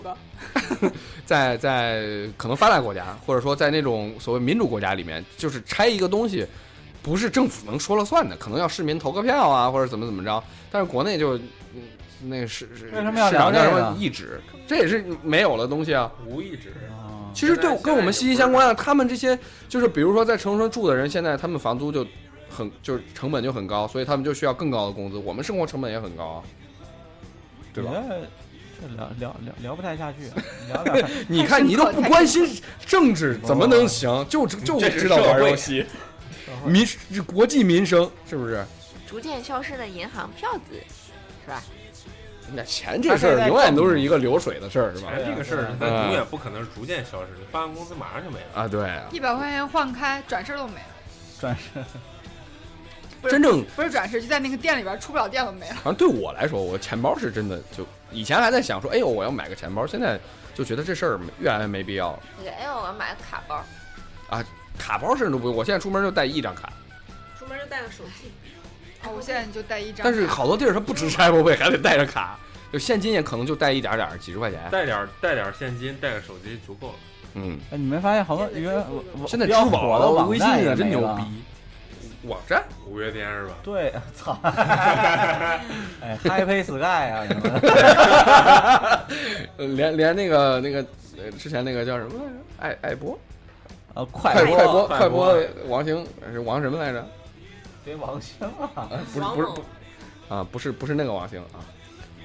[1.26, 6.46] 在在可能发达国家，或者说在那种所谓民主国家里面，就是拆一个东西。
[7.06, 10.44] 不是政府能说了算的，可能要市民投个票啊，或者怎么怎么着。
[10.72, 11.40] 但是国内就，
[12.24, 12.96] 那个是是市
[13.36, 16.12] 场叫什么意志，这也是没有了东西啊。
[16.26, 18.74] 无意志啊，其实对跟我们息息相关啊。
[18.74, 19.38] 他们这些
[19.70, 22.04] 就是，比如说在城市住的人，现在他们房租就
[22.50, 25.20] 很就是成本就很高，所以他们就需要更高的工资。
[25.20, 26.44] 我们生活成本也很高啊，
[27.72, 27.92] 对吧？
[28.82, 30.18] 这聊聊聊聊不太下去。
[30.74, 32.50] 聊点，你看你都不关心
[32.84, 34.26] 政治，怎么能行？
[34.28, 35.86] 就就知道玩游戏。
[36.66, 36.88] 民
[37.26, 38.66] 国际民生是不是？
[39.08, 40.82] 逐渐消失的银行票子，
[41.44, 41.62] 是吧？
[42.54, 45.10] 那钱这事儿永远都是一个流水的事儿，是吧？
[45.12, 48.68] 钱这个事儿，它永远不可能是逐渐消失，发完工资马上就没了啊！
[48.68, 50.88] 对，一百块钱换开，转身都没了。
[51.40, 51.84] 转身，
[53.30, 55.76] 真正不是转身，就在那个店里边出不了店都没了。
[55.84, 60.20] 反正对我来说，我钱包是真的，就以前还在想说，哎呦，我要买个钱包，现在
[60.54, 62.20] 就觉得这事儿越来越没必要了。
[62.42, 63.64] 哎呦，我要买个卡包
[64.30, 64.46] 啊！
[64.78, 66.72] 卡包甚至都不用，我现在出门就带一张卡，
[67.40, 68.32] 出门就带个手机。
[69.04, 70.04] 哦我现在就带一张。
[70.04, 72.40] 但是好多地儿它不支持 Apple Pay，还得带着卡，
[72.74, 74.60] 就现金也可能就带一点点，几十块钱。
[74.72, 76.94] 带点带点现金，带个手机足够了。
[77.36, 78.84] 嗯，哎，你没发现好多因为
[79.28, 81.24] 现在支付宝、微信也真牛逼。
[82.28, 83.54] 网站五月天是吧？
[83.64, 84.40] 对，操！
[86.02, 87.22] 哎，Happy Sky 啊，
[89.58, 90.84] 连连那个那个
[91.38, 92.14] 之前那个叫什么
[92.60, 93.16] 来着爱爱播，
[93.96, 95.36] 呃，快快播快播
[95.68, 97.06] 王星是王什么来着？
[97.84, 101.60] 别王星啊，不是 不是不啊，不是不是那个王星啊。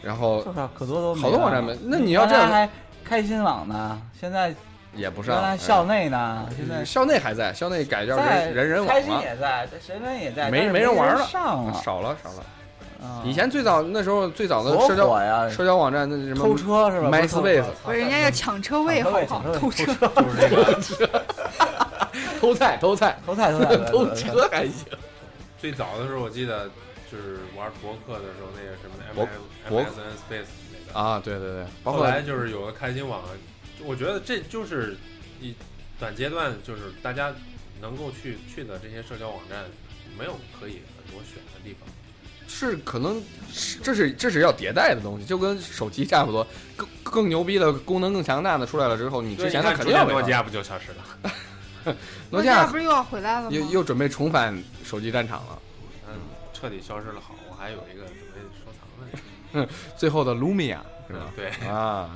[0.03, 0.43] 然后
[0.75, 2.69] 可多都好多网站没，那你要这样还
[3.05, 4.01] 开心网呢？
[4.21, 4.55] 现在。
[4.93, 12.45] 也不上，原来校内呢，现在校内还在，校内改叫人人人网开心也在，人人也在，没没人玩了，上了，少了少了。
[13.25, 19.43] 以前最早那时候最早的社交社交网站那什么偷车是吧？MySpace，不是人家要抢车位，好不好？
[19.59, 20.49] 偷车就是
[20.99, 21.25] 这个，
[22.41, 24.87] 偷菜偷菜 偷菜偷菜 偷车还行。
[25.59, 26.69] 最早的时候我记得
[27.11, 33.23] 就是玩博客的时候，那个什么 M M S N Space 那个啊，对对对，后来就是有了开心网。
[33.85, 34.97] 我觉得这就是
[35.41, 35.55] 一
[35.99, 37.33] 短阶段，就是大家
[37.81, 39.65] 能够去去的这些社交网站，
[40.19, 41.89] 没有可以很多选的地方。
[42.51, 43.23] 是可能，
[43.83, 46.47] 这是这是要迭代的东西，就跟手机差不多，
[46.77, 51.95] 更更牛逼的功能更强大的出来了之后，你之前的肯定诺基亚不就消失了？
[52.31, 53.49] 诺基亚不是又要回来了吗？
[53.51, 55.59] 又又准备重返手机战场了。
[56.09, 56.15] 嗯，
[56.53, 57.21] 彻底消失了。
[57.21, 58.71] 好，我还有一个准备收
[59.53, 60.79] 藏的，最后的 Lumia
[61.09, 61.33] 是吧？
[61.37, 62.11] 对啊，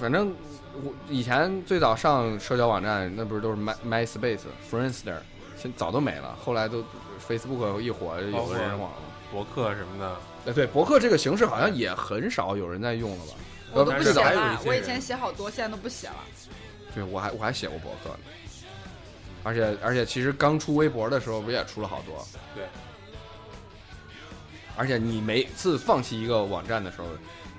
[0.00, 0.34] 反正。
[0.80, 5.16] 我以前最早上社交网站，那不是都是 My MySpace、Friendster，
[5.56, 6.36] 现早都没了。
[6.40, 6.84] 后来都
[7.26, 8.92] Facebook 一火，有的人网
[9.30, 10.16] 博客什么的。
[10.46, 13.32] 哎，对，博客这个形式好像也很少有人在用了吧？
[13.72, 16.16] 我都不写了，我以前写好多，现在都不写了。
[16.94, 18.20] 对，我还我还写过博客呢。
[19.44, 22.26] 而且而且，其实刚出微博的时候，不也出了好多？
[22.54, 22.64] 对。
[24.76, 27.06] 而且你每次放弃一个网站的时候。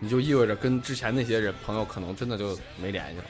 [0.01, 3.25] 你就意味着跟之前那些人朋友可能真的就没联系了，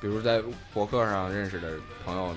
[0.00, 0.40] 比如在
[0.72, 1.72] 博客上认识的
[2.04, 2.32] 朋友，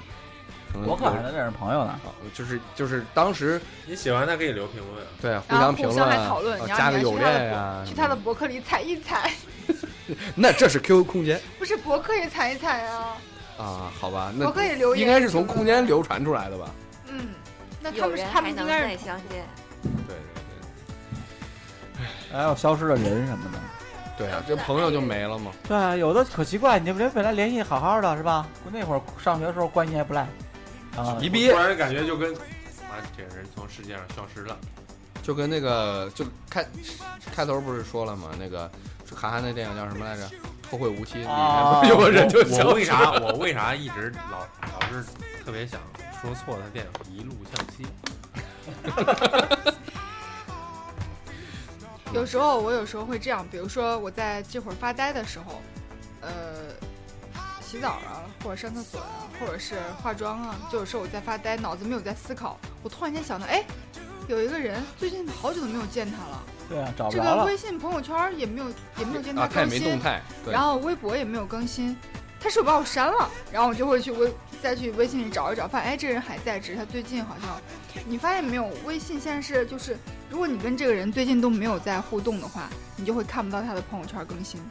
[0.74, 2.00] 博客还能认识朋友呢？
[2.34, 9.32] 就是就是当时你喜欢他可以留评论，对，互相评论，还讨论，加个友恋呀，去他的博客里踩一踩。
[10.36, 13.18] 那这是 QQ 空间，不是博客也踩一踩啊？
[13.58, 16.66] 啊，好吧，那博客也留言，应该是从空间流传出来的吧？
[17.08, 17.30] 嗯，
[17.82, 19.46] 那他们他们应该是相见。
[20.08, 20.18] 对对。
[22.32, 23.60] 还有消失的人什么的，
[24.18, 25.52] 对啊，这朋友就没了嘛？
[25.68, 28.48] 对啊，有的可奇怪，你们人本来联系好好的，是吧？
[28.72, 30.28] 那会儿上学的时候关系还不赖，
[30.96, 34.58] 啊，一毕业突然感觉就跟啊，这个人从世界上消失了，
[35.24, 36.66] 就跟那个就开
[37.34, 38.30] 开头不是说了吗？
[38.40, 38.70] 那个
[39.16, 40.30] 韩寒那电影叫什么来着？
[40.70, 41.18] 后会无期。
[41.18, 45.04] 里面有个人就我为啥我为啥一直老老是
[45.44, 45.82] 特别想
[46.22, 47.86] 说错的电影《一路向西
[52.14, 55.62] 》。有时候我有时候会这样，比如说我在这会儿发呆的时候，
[56.22, 56.32] 呃，
[57.72, 63.64] 洗澡啊，或者上厕所啊，或者是化妆啊，就有时候我在发呆，脑子没有在思考，我突然间想到，哎，
[64.28, 67.32] 有一个人最近好久都没有见他了，对啊，找不着了。
[67.32, 68.68] 这个微信朋友圈也没有
[68.98, 71.96] 也没有见他更新，动态，然后微博也没有更新，
[72.42, 73.30] 他是不是把我删了？
[73.54, 74.30] 然后我就会去微
[74.62, 77.58] 再去微信里找一找，发现哎，这人还在，只是他最近好像，
[78.06, 78.68] 你发现没有？
[78.84, 79.98] 微信现在是就是。
[80.30, 84.62] 如果你跟这个人最近都没有在互动的话，你就会看不到他的朋友圈更新，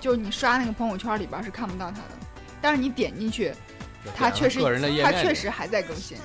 [0.00, 2.25] 就是你刷那个朋友圈里边是看不到他的，
[2.66, 3.52] 但是你点进去，
[4.16, 4.58] 它确实
[5.00, 6.18] 它确实还在更新，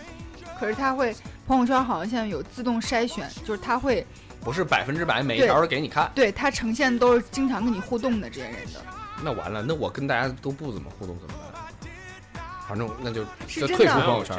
[0.59, 1.15] 可是它会
[1.45, 4.03] 朋友圈好像现在有自动筛选，就是它会
[4.39, 8.81] 不是百分之百每一条都给你看，对它呈现都是经常跟你互动的这些人的。
[9.21, 12.41] 那完了，那我跟大家都不怎么互动怎么办？
[12.67, 14.35] 反正那就就退出朋友圈。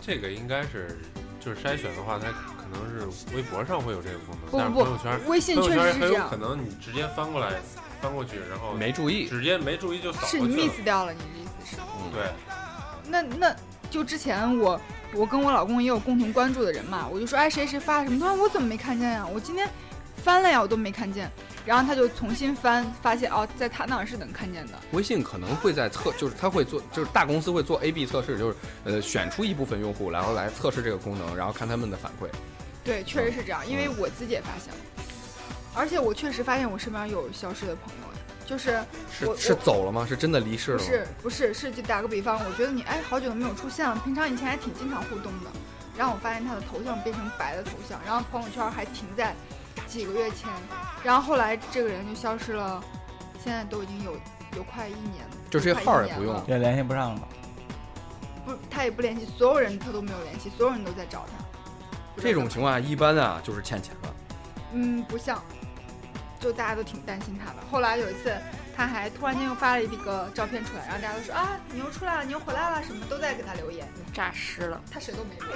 [0.00, 0.98] 这这个应该是
[1.38, 2.32] 就是筛选的话，它。
[2.72, 6.26] 可能是微博上会有这个功能，但是朋友圈、微信确实是这样。
[6.30, 7.60] 可能你直接翻过来、
[8.00, 11.41] 翻过去，然后没注意，直接没注意就扫过去了是你 miss 掉了，你？
[12.12, 12.24] 对。
[13.08, 13.56] 那那
[13.90, 14.80] 就之前我
[15.14, 19.26] 我跟我老公也有共同关注的人嘛，我就说哎谁谁发什么，他说我怎么没看见呀？
[19.26, 19.68] 我今天
[20.24, 21.30] 翻了呀，我都没看见。
[21.64, 24.72] 然后他就重新翻，发现哦，在他那儿是能看见的。
[24.90, 32.26] 微信可能会在测，就是他会做，就是大公司会做 A/B 测试，就是呃选出一部分用户，然后来测试这个功能，然后看他们的反馈。
[32.82, 34.80] 对，确实是这样，因为我自己也发现了，
[35.72, 38.11] 而且我确实发现我身边有消失的朋友，
[38.52, 38.78] 就是
[39.10, 40.04] 是是走了吗？
[40.06, 40.78] 是真的离世了？
[40.78, 45.50] 不是，不是，是就打个比方，我觉得你哎，好久都没有出现了，平常以前还挺经常互动的，
[45.96, 49.34] 然后我发现他的头像变成白的头像，然后朋友圈还停在
[49.86, 50.50] 几个月前，
[51.02, 52.84] 然后后来这个人就消失了，
[53.42, 54.12] 现在都已经有
[54.54, 57.28] 有快一年了，就这号也不用，也联系不上了，
[58.44, 62.20] 不，他也不联系，所有人他都没有联系，所有人都在找他。
[62.20, 64.14] 这种情况下一般啊就是欠钱了。
[64.74, 65.42] 嗯，不像，
[66.42, 67.58] 就大家都挺担心他的。
[67.70, 68.34] 后来有一次，
[68.76, 73.86] 他还突然间又发了一个照片出来，然后大家都说啊，你又出来了，你又回来了，什么都在给他留言。
[74.12, 75.48] 诈尸了，他谁都没留。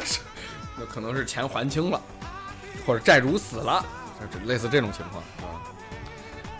[0.79, 2.01] 那可能是钱还清了，
[2.87, 3.85] 或者债主死了，
[4.45, 5.59] 类似这种情况啊。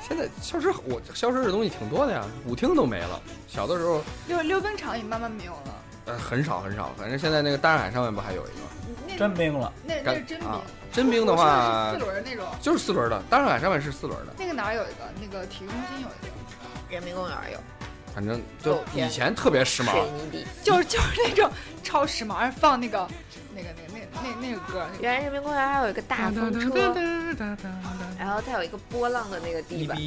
[0.07, 3.21] 现在消失，我消失的东西挺多的呀，舞厅都没了。
[3.47, 5.83] 小的时候，溜溜冰场也慢慢没有了。
[6.07, 9.73] 呃，很少很少，反正现在那个大上海上面不还有一个真冰了？
[9.85, 10.49] 那那是真冰。
[10.97, 13.23] 真冰的话，四轮那种，就是四轮的。
[13.29, 14.33] 大上海上面是四轮的。
[14.39, 15.05] 那个哪儿有一个？
[15.21, 16.33] 那个体育中心有一个，
[16.89, 17.59] 人民公园有。
[18.15, 21.51] 反正就以前特别时髦，水泥地，就是 就是那种
[21.83, 23.07] 超时髦，而放那个
[23.55, 24.87] 那个那个那那那个歌。
[25.01, 26.95] 原来人民公园还有一个大风车，
[28.19, 29.99] 然后它有一个波浪的那个地板，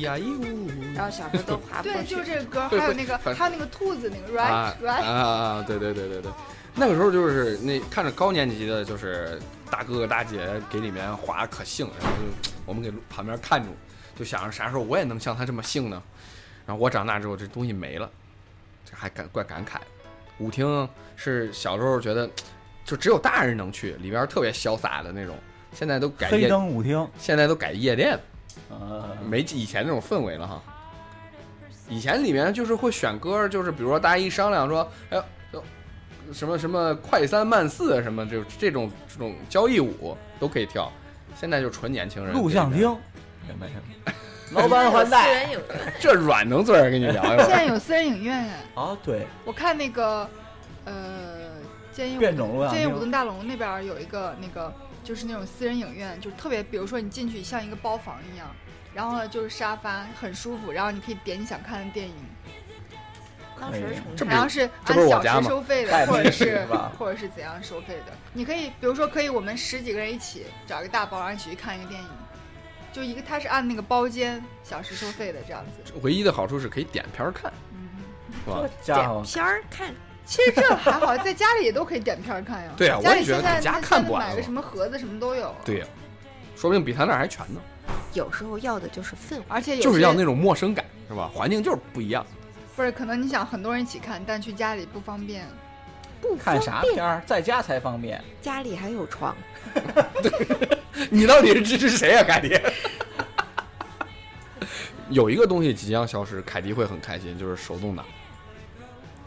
[0.96, 2.00] 然后小时候都滑过去。
[2.00, 5.64] 对，就是这个歌，还有那个还有那个兔子那个 right right 啊啊！
[5.68, 6.32] 对对对对对，
[6.74, 9.40] 那个时候就是那看着高年级的，就是
[9.72, 13.70] 大哥哥大姐给里面滑可兴，然后就我们给旁边看住，
[14.16, 16.02] 就想着啥时候我也能像他这么兴呢。
[16.66, 18.10] 然后我长大之后，这东西没了，
[18.86, 19.78] 这还感怪感慨。
[20.38, 22.30] 舞厅是小时候觉得，
[22.86, 25.36] 就只有大人能去，里边特别潇洒的那种。
[25.74, 28.20] 现在都改黑灯舞厅，现在都改夜店，
[28.70, 30.62] 呃没以前那种氛围了哈。
[31.88, 35.24] 以前里面就是会选歌，就是比如说大家一商量说，哎呦，
[36.32, 40.92] 什么什么快三慢四什么，就这种这种交谊舞都可以跳。
[41.36, 42.34] 现在就纯年轻人。
[42.34, 42.98] 录像厅，没有。
[44.52, 45.48] 老板 还贷，
[46.00, 47.38] 这软能坐这跟你聊呀？
[47.44, 48.54] 现在有私人影院呀。
[48.76, 50.28] 啊，对，我看那个，
[50.86, 51.52] 呃，
[51.92, 54.74] 建议变种建议五栋大龙那边有一个那个，
[55.04, 58.48] 就是那种私人影院，就特别，比如说你进去像一个包房一样，
[58.94, 62.14] 然后呢就是沙发很舒服，然后你可以点你想看的电影。
[63.60, 63.82] 当时
[64.26, 66.66] 然后是按小时收费的，或者是
[66.98, 68.14] 或者是怎样收费的？
[68.34, 72.08] 你可以，比如说可以我们十几个人一起找一个大包，然后一起去看一个电影。
[72.92, 75.94] 就一个，他是按那个包间小时收费的这样子。
[76.02, 77.54] 唯一的好处是可以点片儿看，
[78.44, 78.68] 是吧？
[78.84, 79.94] 点片儿看，
[80.26, 82.72] 其实这还好，在家里也都可以点片儿看呀。
[82.76, 85.56] 对呀，家里现在家看不买个什么盒子什么都有。
[85.64, 85.86] 对呀，
[86.56, 87.62] 说不定比他那儿还全呢。
[88.14, 91.30] 有时候要的就是氛围，而且就是要那种陌生感，是吧？
[91.32, 92.26] 环境就是不一样。
[92.80, 95.46] 不是，可能你想很多人一起看，但去家里不方便。
[96.22, 98.24] 不看啥片儿，在家才方便。
[98.42, 99.36] 家里还有床。
[101.12, 102.58] 你到底是支持谁啊，凯迪？
[105.12, 108.06] 有一个东西即将消失，凯迪会很开心，就是手动挡。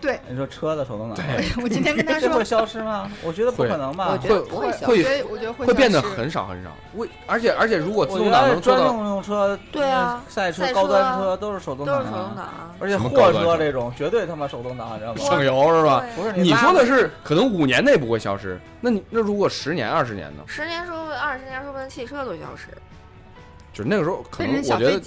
[0.02, 1.16] 对，你说车的手动挡。
[1.16, 3.08] 对， 我今天跟他说会消失吗？
[3.22, 4.18] 我觉得不可能吧。
[4.20, 6.70] 会会会，我觉得会会变得很少很少。
[6.96, 12.48] 为而且而且，如果自动挡能做到专用车，对啊，赛车高端车都是手动挡，都是手动挡。
[12.80, 15.20] 而且货车这种绝对他妈手动挡，知道吗？
[15.20, 16.04] 省油是吧？
[16.16, 20.42] 不是，你说的是可能五年内不会消失，那你那如果十年二十年呢？
[20.48, 22.66] 十年说不定，二十年说不定汽车都消失。
[23.72, 24.98] 就是那个时候，可能我觉得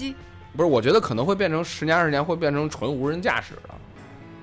[0.55, 3.75] 不是，我觉得可能会变成十年二十年会变成纯无人驾驶了。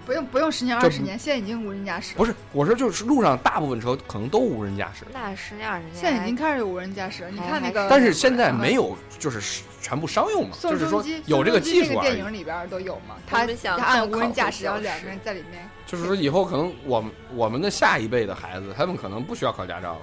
[0.04, 2.14] 不用不用十年二十年，现在已经无人驾驶。
[2.16, 5.04] 不是，我说就是路上大部分车可能都无人驾驶。
[5.12, 7.30] 那十年二十年，现在已经开始有无人驾驶了。
[7.30, 12.00] 你看那个，但是现在没有，就是全部商用嘛，就是说有这个技术。
[12.00, 13.16] 电影里边都有嘛？
[13.26, 13.46] 他
[13.76, 15.68] 他按无人驾驶，然后两个人在里面。
[15.86, 20.00] 就是说以后可能我们我们的下一辈的孩子，他们可能不需要考驾照了。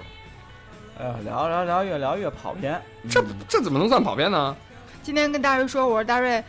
[1.00, 2.80] 哎呀，聊聊聊越聊越跑偏，
[3.10, 4.56] 这这怎么能算跑偏呢？
[5.02, 6.42] 今天跟大瑞说，我说大瑞。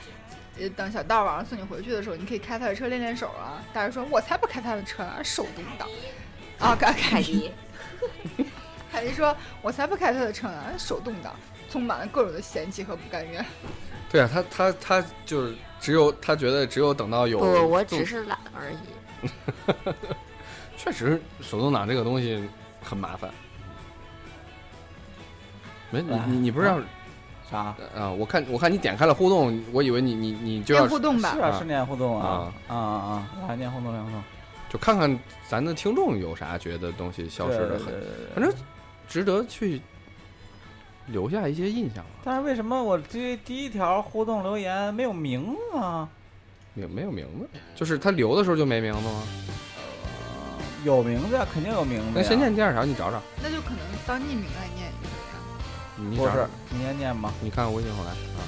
[0.76, 3.64] 等小道晚上送你回去的时候，你可以开他的车练练手啊。
[3.74, 5.88] 大人说：“我才不开他的车呢，手动挡。”
[6.60, 7.52] 啊，凯凯迪，
[8.92, 11.34] 凯迪说：“我才不开他的车呢，手动挡，
[11.70, 13.44] 充满了各种的嫌弃和不甘愿。”
[14.12, 18.78] 对啊，他他他就是只有他觉得只有等到有不，我只是懒而已。
[20.78, 22.48] 确实，手动挡这个东西
[22.84, 23.32] 很麻烦。
[25.90, 26.84] 没你你你不是让？
[27.52, 28.10] 啥啊？
[28.10, 31.34] 我看我看你点开了互动，我以为你你你就要互动吧？
[31.34, 33.28] 是啊，是念互动啊啊啊啊！
[33.50, 34.24] 来念互动，念互动，
[34.70, 37.94] 就看看咱的听众有啥觉得东西消失的很，
[38.34, 38.54] 反正
[39.08, 39.82] 值得去
[41.08, 42.04] 留下一些印象。
[42.24, 46.08] 但是为什么我这第一条互动留言没有名字啊？
[46.74, 47.60] 没没有名字？
[47.76, 49.24] 就是他留的时候就没名字吗？
[50.84, 52.06] 有名字呀，肯定有名字。
[52.16, 53.22] 那先念第二条，你找找。
[53.44, 54.91] 那就可能当匿名来念。
[56.16, 57.34] 不是，你先念吧。
[57.42, 58.42] 你看微信后来啊，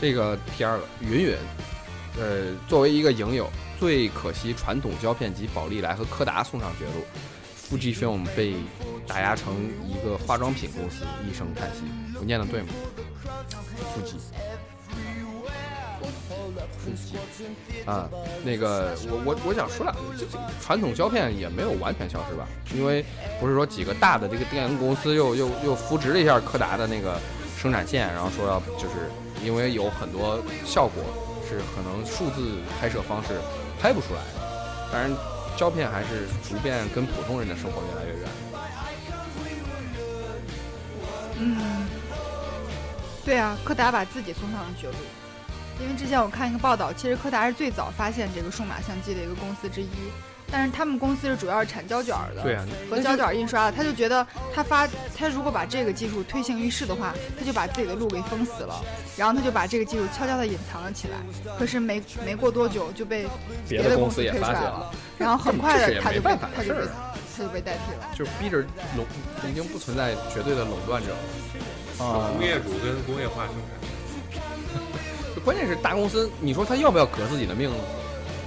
[0.00, 1.36] 这个第二个云云，
[2.18, 7.04] 呃，作为一个影友，最可惜传统胶片及宝丽来和柯达送上绝路
[7.68, 8.54] ，Fujifilm 被
[9.06, 9.54] 打压成
[9.86, 11.82] 一个化妆品公司，一声叹息。
[12.18, 12.68] 我念的对吗？
[13.94, 14.16] 腹肌。
[17.86, 18.08] 啊，
[18.44, 22.46] 那个我我我想说两句，这这传统胶片也没有完全消失吧？
[22.74, 23.04] 因为
[23.40, 27.18] 不是说几个大的这个电影公司又又又扶植了一下柯达的那个
[27.56, 29.10] 生产线，然后说要就是
[29.44, 31.02] 因为有很多效果
[31.48, 33.40] 是可能数字拍摄方式
[33.80, 35.10] 拍不出来的，当然
[35.56, 38.28] 胶片还是逐渐跟普通人的生活越来越远。
[41.42, 41.86] 嗯，
[43.24, 44.94] 对啊，柯达把自己送上了绝路。
[45.80, 49.88] 因为之前我看一个报道，其实柯达是最早发现这个数码相机的一个公司之一，
[50.50, 53.72] 但是他们公司是主要是产胶卷的，对啊，和胶卷印刷的。
[53.72, 58.84] 他就觉得他发他如果把这个技术推行于世的话，他就把自己的路给封死了，
[59.16, 61.16] 然后他就把这个技术悄悄地隐藏了起来。
[61.58, 63.26] 可是没没过多久就被
[63.66, 66.80] 别的公司也推出来了，然后很快的他就被他就被
[67.36, 68.58] 他就被代替了，就逼着
[68.96, 69.06] 垄
[69.48, 73.90] 已经不存在绝对的垄断者了啊，工业主跟工业化生产。
[75.44, 77.76] 关键是大公司，你说他要不要革自己的命呢？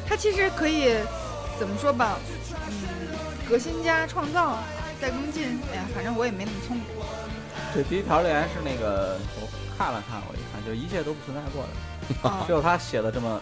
[0.07, 0.95] 他其实可以
[1.57, 2.17] 怎么说吧，
[2.67, 2.73] 嗯，
[3.49, 4.57] 革新加创造，
[5.01, 5.59] 再跟进。
[5.71, 6.85] 哎呀，反正我也没那么聪明。
[7.73, 11.63] 这第一条留言是那个，我看了看，我一看，就一切都不存在过
[12.29, 13.41] 的，只有他写的这么，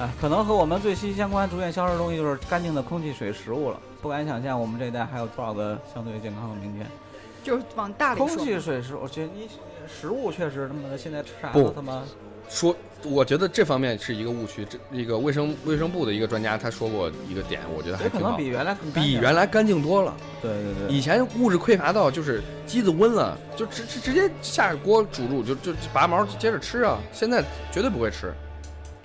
[0.00, 3.78] 哎，可能和我们最息息相关、逐渐消失的东西就是干净的空气、水、食物了。
[4.02, 6.86] 不敢想象我们这一代还有多少个相对健康的明天。
[7.44, 9.48] 就是往大里说，空气、水、食，我觉得你
[9.86, 12.02] 食物确实他妈的现在吃啥都他妈。
[12.46, 14.66] 说，我觉得这方面是一个误区。
[14.66, 20.14] 这一个卫生卫生部的一个专家他说过一个点，我觉得还可能比原来比原来干净多了。
[20.42, 28.30] 对对对，以前物质匮乏到就是鸡子温了就直直直接下锅煮煮就就拔毛接着吃啊，现在绝对不会吃，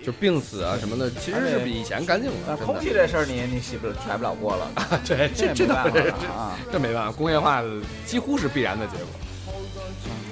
[0.03, 2.57] 就病死啊什么的，其实是比以前干净了。
[2.57, 4.69] 空气这事儿你你洗不甩不了锅了，
[5.07, 7.63] 对，这这没办法啊，这没办法，工业化
[8.05, 9.07] 几乎是必然的结果。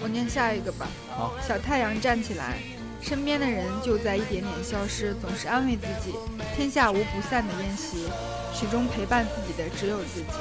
[0.08, 0.88] 我念下一个吧。
[1.10, 2.60] 好，小太阳站起来。
[3.02, 6.16] 身边的人就在一点点消失，总是安慰自己，
[6.56, 8.06] 天下无不散的宴席，
[8.54, 10.38] 始终陪伴自己的只有自己。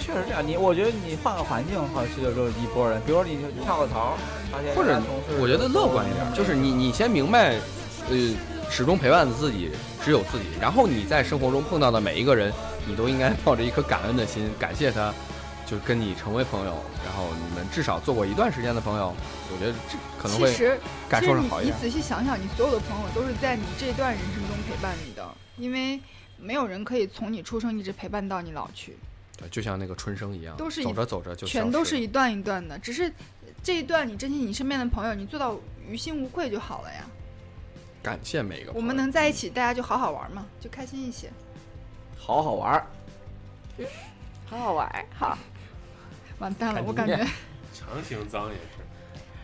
[0.00, 4.16] 确实这样，你我觉得你换个环境，或者就就一拨人，比如说你跳个槽，
[4.74, 5.00] 或者
[5.38, 7.54] 我觉得乐观一点，就是你你先明白，
[8.10, 8.16] 呃，
[8.68, 9.70] 始终陪伴自己
[10.02, 12.52] 只有自己，然后你在生活中碰到的每一个人，
[12.86, 15.12] 你都应该抱着一颗感恩的心，感谢他。
[15.66, 19.12] 就跟你成为朋友，然后你们至少做过一段时间的朋友，
[19.52, 21.76] 我觉得这可能会感受好一点。
[21.76, 26.00] 你仔细想想，你所有的朋友都是在你这段人生中陪伴你的，因为
[26.38, 28.96] 没有人可以从你出生一直陪伴到你老去。
[29.36, 32.78] 对，就像那个春生一样，都是走着走着就全都是一段一段的。
[32.78, 33.12] 只是
[33.62, 37.04] 这一段你珍惜你身边的朋友，你做到于心无愧就好了呀。
[38.02, 38.72] 感谢每一个。
[38.72, 41.28] 我们能在一起，大家就好好玩嘛，就开心一些。
[42.16, 42.86] 好好玩，
[44.46, 45.36] 好好玩，好。
[46.38, 47.16] 完蛋了，我感觉。
[47.72, 48.82] 强行脏也是。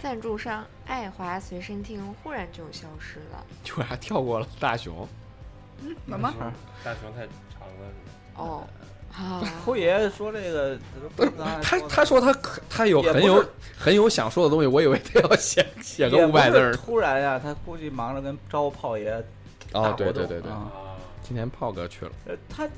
[0.01, 5.07] 赞助商爱华随身听忽然就消失了，就还跳过了大熊。
[5.81, 6.33] 嗯，怎么？
[6.83, 7.21] 大熊太
[7.53, 7.89] 长了。
[8.37, 8.67] 哦。
[9.15, 9.41] 啊。
[9.65, 10.79] 虎爷说这个，
[11.63, 12.33] 他他说他
[12.69, 13.45] 他有很有
[13.79, 16.73] 很有想说的东西，我以为他要写写个五百字。
[16.77, 19.13] 突然呀，他估计忙着跟招炮爷。
[19.73, 20.51] 哦，对对对对。
[21.23, 22.13] 今天炮哥去了。
[22.27, 22.69] 呃，他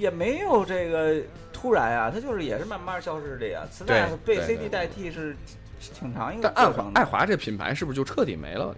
[0.00, 1.20] 也没有这个。
[1.52, 3.60] 突然啊，它就是也是慢慢消失的呀。
[3.70, 5.36] 磁带被 CD 代替是
[5.78, 6.90] 挺长一个过程。
[6.94, 8.74] 爱华这品牌是不是就彻底没了？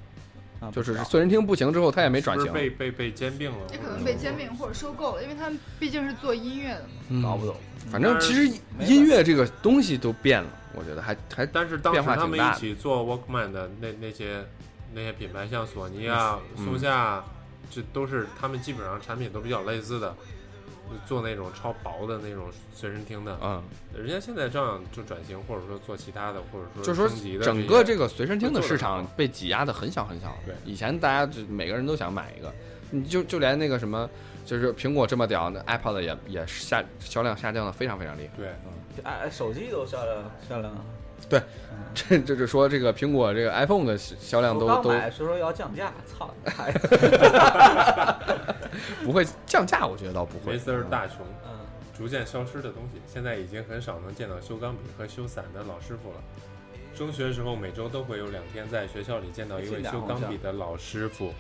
[0.73, 2.53] 就是随身听不行之后，它也没转型。
[2.53, 3.59] 被被被兼并了。
[3.70, 7.23] 也可能被兼并或者收购了，因为他们毕竟是做音乐的嘛。
[7.23, 7.55] 搞不懂。
[7.89, 8.49] 反正其实
[8.81, 14.45] 音乐这个东西都变了，我觉得还还但是当时他们一起做 Walkman 的那那些
[14.93, 17.23] 那些品牌，像索尼啊、松下，
[17.70, 20.16] 这都是他们基本上产品都比较类似的。
[21.07, 23.62] 做那种超薄的那种随身听的，嗯，
[23.97, 30.36] 人家现在照样就转型，或者说做其他的，或者说就是说整个这个随身听的市场被挤压的很小很小。
[30.45, 32.53] 对，以前大家就每个人都想买一个，
[32.90, 34.09] 你就就连那个什么，
[34.45, 38.32] 就是苹果这么屌，那 iPad 也也下销量下降的非常非常厉害。
[38.36, 40.72] 对，嗯，哎，手机都销量销量。
[41.33, 41.43] 对，
[41.95, 46.28] 这这是说这个苹果这个 iPhone 的销量都都说说要降价，操！
[49.03, 50.53] 不会降价，我觉得倒不会。
[50.53, 51.51] 没事儿，大熊，嗯，
[51.97, 56.16] 逐渐消失的东西，现在已经很少能见到修钢笔和修伞的老师傅了。
[56.95, 61.33] 中学时候每周都会有两天在学校里见到一位修钢笔的老师傅，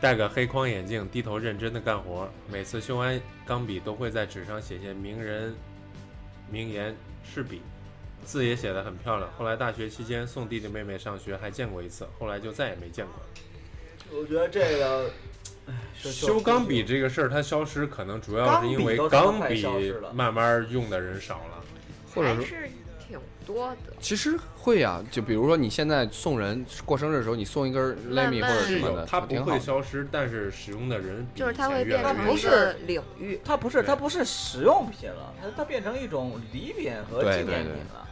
[0.00, 2.28] 戴个黑框眼镜，低头认真的干活。
[2.48, 5.52] 每次修完钢笔，都会在纸上写些名人
[6.48, 6.94] 名言
[7.24, 7.62] 赤笔。
[8.24, 9.30] 字也写得很漂亮。
[9.36, 13.14] 后来大学期间送弟弟妹妹上学还见过一次，后来就再也没见过。
[14.18, 15.10] 我觉得这个，
[16.02, 19.64] 修钢笔这个事儿它消失，可能主要是因为钢笔
[20.12, 21.64] 慢慢用的人少了，
[22.14, 22.68] 或者是
[23.10, 23.92] 挺多的。
[24.00, 38.06] 其实会啊，就比如说你现在送人过生日的时候，你送一根雷米或者什么的，它不会消失，但是使用的人就是它会变成不是领域，它不是它不是使用品了，它它变成一种礼品和纪念品了。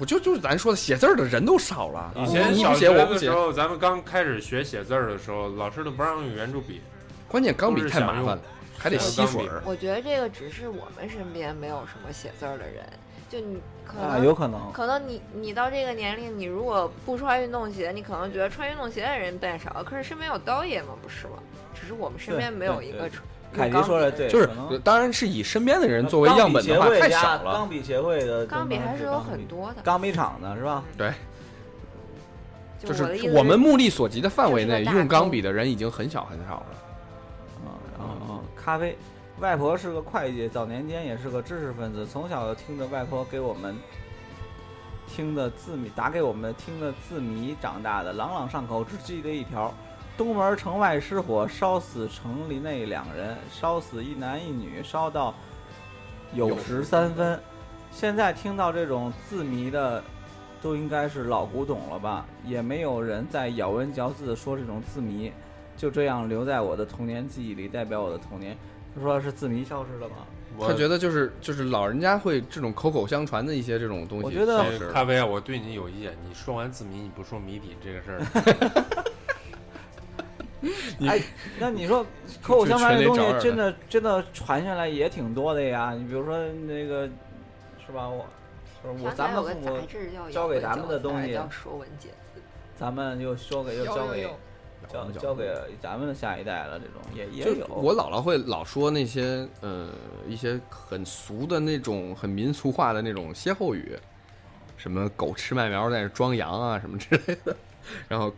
[0.00, 2.12] 我就就是咱说的写字儿的人都少了。
[2.16, 6.80] 以前小学的时候，咱们刚开始学写字儿的时候，老师都不让用圆珠笔，
[7.28, 8.42] 关键钢笔太麻烦了，
[8.76, 9.48] 还得吸水。
[9.64, 12.84] 我觉得这个只是我们身边没有什么写字儿的人，
[13.28, 13.60] 就你
[13.90, 20.88] 可能有可能，可能你你到这个年龄，你如果不穿运动鞋，你可能觉得穿运动鞋的人变少，可是身边有刀爷吗？
[21.02, 21.34] 不是吗？
[21.74, 23.22] 只是我们身边没有一个穿。
[23.52, 24.48] 凯迪说的对，就是
[24.84, 27.52] 当然是以身边的人作为样本的话，太少了。
[27.52, 30.84] 钢笔协会的钢笔还是有很多的，钢笔厂的是吧？
[30.96, 31.12] 对，
[32.78, 36.66] 就是我们目力所及的范围内，用钢笔的人已经很少很少了。
[37.66, 38.96] 啊，然后咖啡，
[39.40, 43.74] 外婆是个会计，早年间也是个知识分子，从小就听着外婆给我们
[45.06, 49.72] 听的字谜，打给我们听的字谜长大的，朗朗上口，只记得一条。
[50.14, 55.34] 东门城外失火，烧死城里内两人，烧死一男一女，烧到
[56.34, 57.40] 酉时三分。
[57.90, 60.04] 现在听到这种字谜的，
[60.60, 62.26] 都应该是老古董了吧？
[62.44, 65.32] 也没有人在咬文嚼字说这种字谜，
[65.78, 68.54] 就这样留在我的童年记忆里，代表我的童年。
[68.94, 70.16] 他说是字谜消失了吗？
[70.60, 74.24] 他觉得就是就是老人家会这种口口相传的一些这种东西。
[74.24, 76.12] 我觉得咖啡啊，我对你有意见。
[76.28, 78.20] 你说完字谜，你不说谜底这个事儿。
[81.08, 81.22] 哎，
[81.58, 82.04] 那你说
[82.42, 85.94] 口口相传的东西，真的真的传下来也挺多的呀。
[85.96, 86.36] 你比如说
[86.66, 87.08] 那个，
[87.86, 88.06] 是吧？
[88.08, 88.26] 我，
[89.02, 89.78] 我咱们父母
[90.30, 92.42] 教给咱们的东西，说文解字，
[92.76, 94.28] 咱们就说给又交给
[94.88, 96.78] 教交给咱们的下一代了。
[96.78, 97.66] 这种也也有。
[97.66, 99.90] 我姥姥会老说那些呃
[100.28, 103.98] 一些很俗的那种很民俗化的那种歇后语，
[104.76, 107.56] 什么狗吃麦苗在那装羊啊什么之类的，
[108.08, 108.32] 然后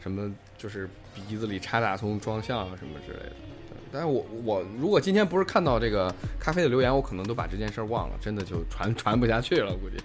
[0.00, 0.88] 什么就是。
[1.26, 3.32] 鼻子里插大葱装象啊什么之类的，
[3.90, 9.96] 但是我我如果今天不是看到这个咖啡的留言，我可能都把这件事忘了，真的就传传不下去了，估计。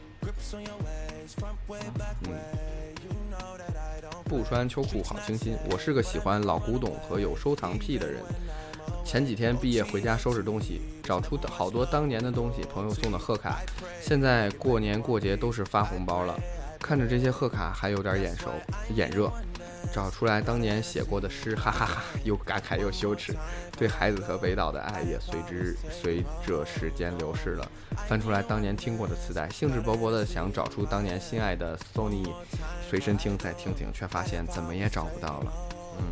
[2.23, 2.33] 嗯，
[4.33, 5.55] 不穿秋裤好清新。
[5.69, 8.19] 我是个喜欢老古董和有收藏癖的人。
[9.05, 13.59] 前几天毕业回家收拾东西，找出好多当年的东西，朋友送的贺卡。
[14.01, 16.35] 现在过年过节都是发红包了，
[16.79, 18.49] 看着这些贺卡还有点眼熟
[18.95, 19.31] 眼热。
[19.91, 23.35] 找出来当年写过的诗，哈哈哈，又感慨又羞耻，
[23.77, 27.67] 对孩子和北岛的爱也随之随着时间流逝了。
[28.07, 32.27] 翻出来当年听过的磁带，兴致勃勃地想找出当年心爱的 Sony
[32.89, 35.53] 随身听再听听，却发现怎么也找不到了。
[35.99, 36.05] 嗯，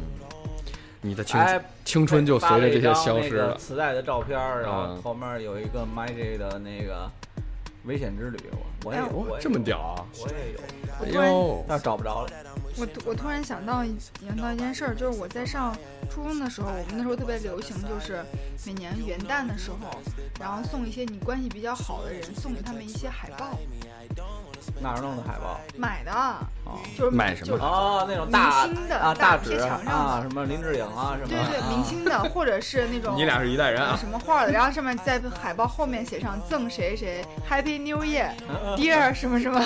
[1.02, 1.40] 你的青
[1.84, 3.58] 青春就随着这些消失了。
[3.58, 7.10] 磁带的照片，然后后面有一个 Magic 的那个
[7.86, 8.40] 危险之旅，
[8.84, 10.06] 我也有，这么屌啊！
[10.22, 12.30] 我也有，哎呦，但找不着了。
[12.78, 13.84] 我我突然想到
[14.26, 15.76] 想到一件事儿，就是我在上
[16.10, 18.24] 初中的时候，我们那时候特别流行，就是
[18.66, 20.00] 每年元旦的时候，
[20.40, 23.58] 然后送一些你关系比较好的人，送给他们一些海报。
[24.80, 25.60] 哪儿弄的海报？
[25.78, 26.12] 买的，
[26.98, 27.56] 就是买什么？
[27.58, 31.28] 哦，那种大明星的啊，大纸啊，什么林志颖啊，什么？
[31.28, 39.60] 对对，明星的，或者是那种 你俩是一代人啊，什么画的，然后上面在海报后面写上赠谁谁，Happy New Year，Dear 什么什么，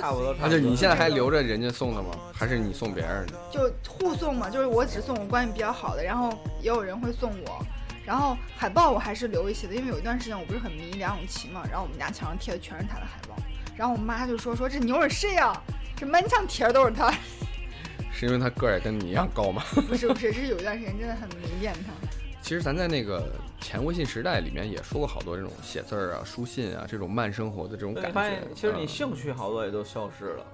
[0.00, 0.34] 差不多。
[0.40, 2.10] 那就你现在还留着人家送的吗？
[2.32, 3.34] 还是你送别人的？
[3.50, 7.64] 就互送嘛，就是我只送我关系比较好的，然后也有人会送我，
[8.04, 13.34] 然后海报我还是留一些的，因为有一段时间我不是很迷梁咏琪嘛，然后我们家墙上贴的全是她的海报。
[13.76, 15.52] 然后我妈就说：“说这牛是谁呀？
[15.94, 17.12] 这满墙贴的都是他。
[18.12, 19.62] 是因为他个儿也跟你一样高吗？
[19.86, 21.92] 不是不是，是有一段时间真的很迷恋他。
[22.40, 23.28] 其实咱在那个
[23.60, 28.38] 前微信时代里面也说过好多这种写字儿啊、书信啊这种慢生活的这种感觉。
[28.54, 30.46] 其实你兴趣好多也都消失了。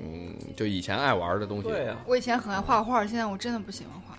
[0.00, 1.68] 嗯，就以前爱玩的东西。
[1.68, 1.96] 对呀。
[2.06, 4.16] 我以前很爱画画，现在我真的不喜欢画。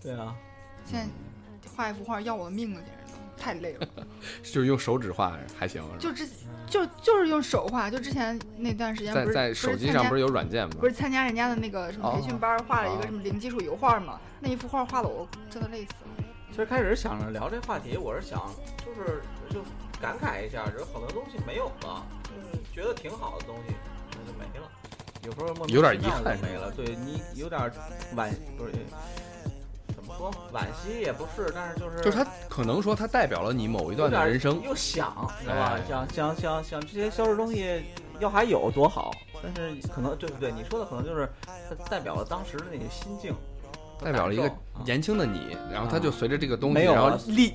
[0.00, 0.36] 对啊。
[0.84, 1.08] 现在
[1.74, 2.93] 画一幅画要我的命了，简直都
[3.36, 3.86] 太累了。
[4.42, 5.82] 就是用手指画还行。
[5.98, 6.28] 就之。
[6.66, 10.74] 就就是用手画，就之前那段时间不是在手机上不是有软件吗？
[10.80, 14.18] 不是参加人家的那个什么培训班，画了一个什么零基础油画嘛？
[14.40, 16.24] 那一幅画画的我真的累死了。
[16.50, 19.62] 其实开始想着聊这话题，我是想就是就
[20.00, 23.74] 感慨一下，就是好多东西没有了，就是觉得挺好的东西
[24.12, 24.68] 那就没了，
[25.22, 26.72] 有时候有点遗憾没了。
[26.72, 27.60] 对你有点
[28.16, 28.72] 惋不是。
[30.16, 35.78] 说惋惜也不是，但是就是就是它可能说它代表了你某一段的人生，又想知道吧？
[35.88, 37.84] 想想想想这些消失东西
[38.20, 39.12] 要还有多好，
[39.42, 40.52] 但是可能对不对？
[40.52, 41.28] 你说的可能就是
[41.68, 43.34] 它代表了当时的那个心境，
[44.02, 44.50] 代表了一个
[44.84, 47.54] 年轻的你，然后他就随着这个东西，然后历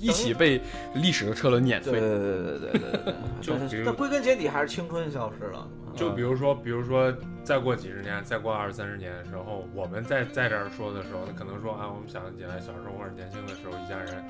[0.00, 0.60] 一起被
[0.94, 1.92] 历史的车轮碾碎。
[1.92, 3.14] 对对对对对对对。
[3.40, 5.68] 就比如，这归根结底还是青春消失了。
[5.94, 7.12] 就比如说，比如说，
[7.44, 14.24] 再过几十年，再过二三十年的时候，我们在在这儿说的时候，他可能说啊，我们想起来小时候或者年轻的时候，一家人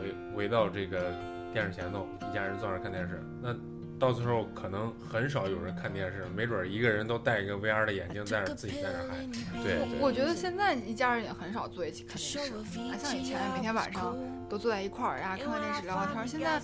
[0.00, 1.12] 围围到这个
[1.52, 3.54] 电视前头，一家人坐那看电视，那。
[3.98, 9.62] 到时候可能很少有人看电视，没准一个人都戴一个 VR 的眼镜在那自己在那嗨。
[9.62, 12.52] 对，我觉得现在一家人也很少坐一起看电视，
[12.92, 14.14] 啊，像以前每天晚上
[14.50, 16.28] 都坐在一块儿呀，看看电视聊聊天。
[16.28, 16.60] 现在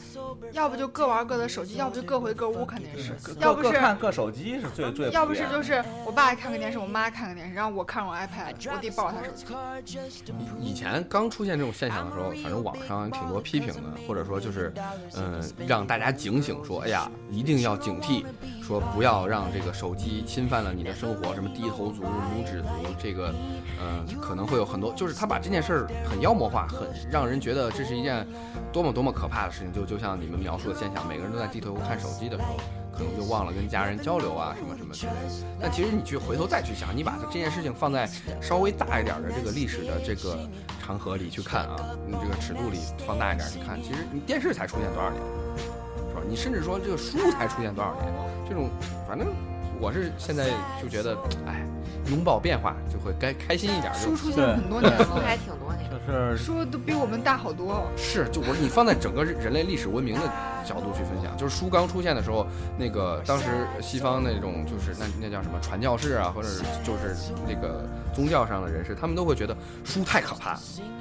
[0.52, 5.10] 要不就各玩各的手机，要不就各回各屋看电视，要不是看各手机是最最。
[5.10, 9.32] 要不是就是我爸看个电视，我妈看个电视，然后我看我 iPad，我弟抱着他手
[9.82, 9.96] 机。
[10.60, 14.70] 以前刚出现这种现象的时候，反正网上挺多批评的，或者说就是
[15.16, 17.10] 嗯，让大家警醒说，哎呀。
[17.32, 18.24] 一定要警惕，
[18.62, 22.68] 说不要让这个手机侵犯了你的生活，什么低头族、拇指族，
[23.00, 23.34] 这个，
[23.80, 28.26] 呃，可能会有很多，就是他把这件事儿很妖魔化，很让人觉得这是一件
[28.70, 29.72] 多么多么可怕的事情。
[29.72, 32.56] 就就像你们描述的现象，每个人都在低头看手机的时候，
[32.92, 35.46] 可能就忘了跟家人交流啊，什么什么之类的。
[35.58, 38.06] 但其实你去回头再去想，你把这件事情放在
[38.40, 40.38] 稍微大一点的这个历史的这个
[40.84, 41.76] 长河里去看啊，
[42.06, 45.22] 你这个尺度里放大一点去看，其实你电视才出现多少年？
[46.28, 48.12] 你甚至说这个书才出现多少年？
[48.48, 48.68] 这种，
[49.08, 49.28] 反正
[49.80, 50.50] 我是现在
[50.80, 51.64] 就觉得，哎，
[52.10, 53.92] 拥抱变化就会该开心一点。
[53.94, 55.81] 书出现很多年了，还挺多年。
[56.06, 57.86] 就是书都比我们大好多。
[57.96, 60.22] 是，就我你放在整个人类历史文明的
[60.66, 62.46] 角度去分享，就是书刚出现的时候，
[62.78, 63.44] 那个当时
[63.80, 66.48] 西方那种就是那那叫什么传教士啊，或者
[66.84, 67.14] 就是
[67.46, 70.58] 那个宗教上的人士，他们都会觉得书太可怕。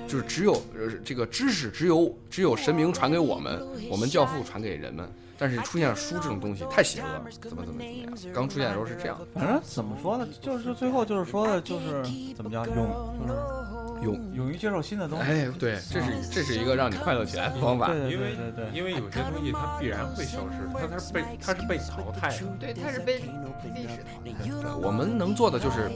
[0.08, 5.10] 就是只有呃这个知识只有只有神明传给我们，我们教父传给人们。
[5.42, 8.14] 但是出现了书这种东西太邪恶了，怎么怎么怎么样？
[8.32, 9.18] 刚出现的时候是这样。
[9.34, 10.28] 反正怎么说呢？
[10.39, 12.04] 就是最后就是说的，就是
[12.36, 15.24] 怎么叫，勇就是勇勇于接受新的东西。
[15.24, 17.88] 哎，对，这是这是一个让你快乐起来的方法。
[17.88, 18.70] 对对对对对。
[18.72, 22.46] 因为有些东西它必然会消失，它它是被它是被淘汰的。
[22.60, 24.76] 对，它是被历史淘汰。
[24.76, 25.89] 我们能做的就是。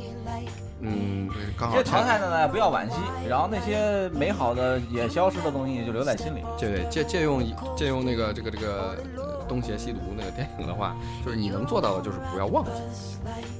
[0.86, 1.76] 嗯，刚好。
[1.76, 2.96] 这淘汰的呢，不要惋惜，
[3.28, 6.44] 然后那些美好的也消失的东西就留在心里。
[6.60, 7.44] 对，借借用
[7.76, 8.98] 借用那个这个这个
[9.48, 12.72] 东邪西毒那个电影的话，就是你能做到的就是不要忘记，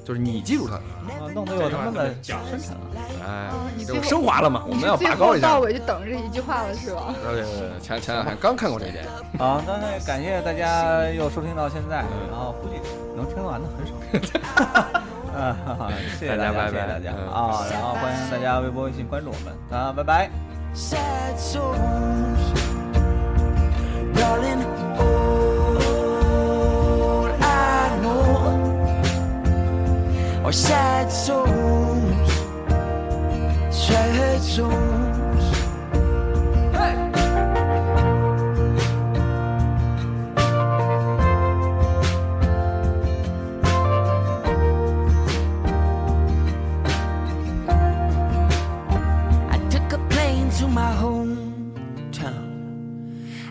[0.04, 0.76] 就是你记住它。
[0.76, 2.82] 啊，弄得有他妈的深沉了。
[3.26, 4.64] 哎，你就升华了嘛？
[4.68, 5.48] 我们要拔高一下。
[5.48, 7.14] 到尾就等这一句话了，是吧？
[7.24, 9.10] 对对对，前前两天刚看过这电影。
[9.40, 12.76] 好，那那感谢大家又收听到现在，然后估计
[13.16, 13.68] 能听完的
[14.12, 15.02] 很少。
[15.36, 17.66] 啊，好，谢谢大家，谢谢大家啊！
[17.70, 20.30] 然后欢迎大家微博、微信关注我们啊，拜拜。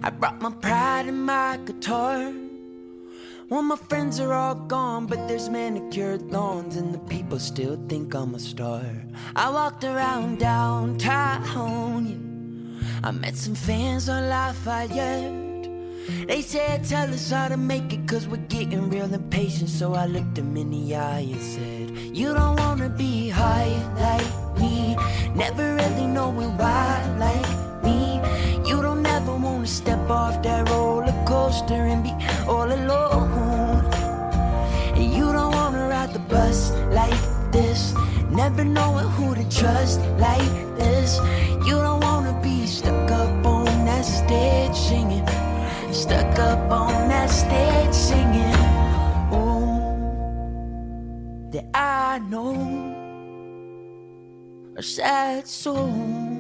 [0.05, 2.31] I brought my pride and my guitar.
[3.49, 8.13] Well, my friends are all gone, but there's manicured lawns, and the people still think
[8.15, 8.83] I'm a star.
[9.35, 13.09] I walked around downtown, yeah.
[13.09, 15.71] I met some fans on Lafayette.
[16.27, 19.71] They said, Tell us how to make it, cause we're getting real impatient.
[19.71, 24.59] So I looked them in the eye and said, You don't wanna be high like
[24.61, 24.97] me,
[25.35, 27.64] never really knowing why like.
[29.25, 32.13] You wanna step off that roller coaster and be
[32.47, 33.85] all alone.
[34.95, 37.19] And you don't wanna ride the bus like
[37.51, 37.95] this,
[38.31, 41.19] never knowing who to trust like this.
[41.67, 45.27] You don't wanna be stuck up on that stage singing,
[45.91, 48.55] stuck up on that stage singing.
[49.33, 49.81] Oh,
[51.51, 52.55] that I know
[54.77, 56.34] a sad songs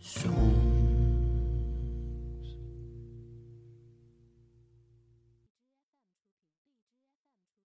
[0.00, 0.69] songs.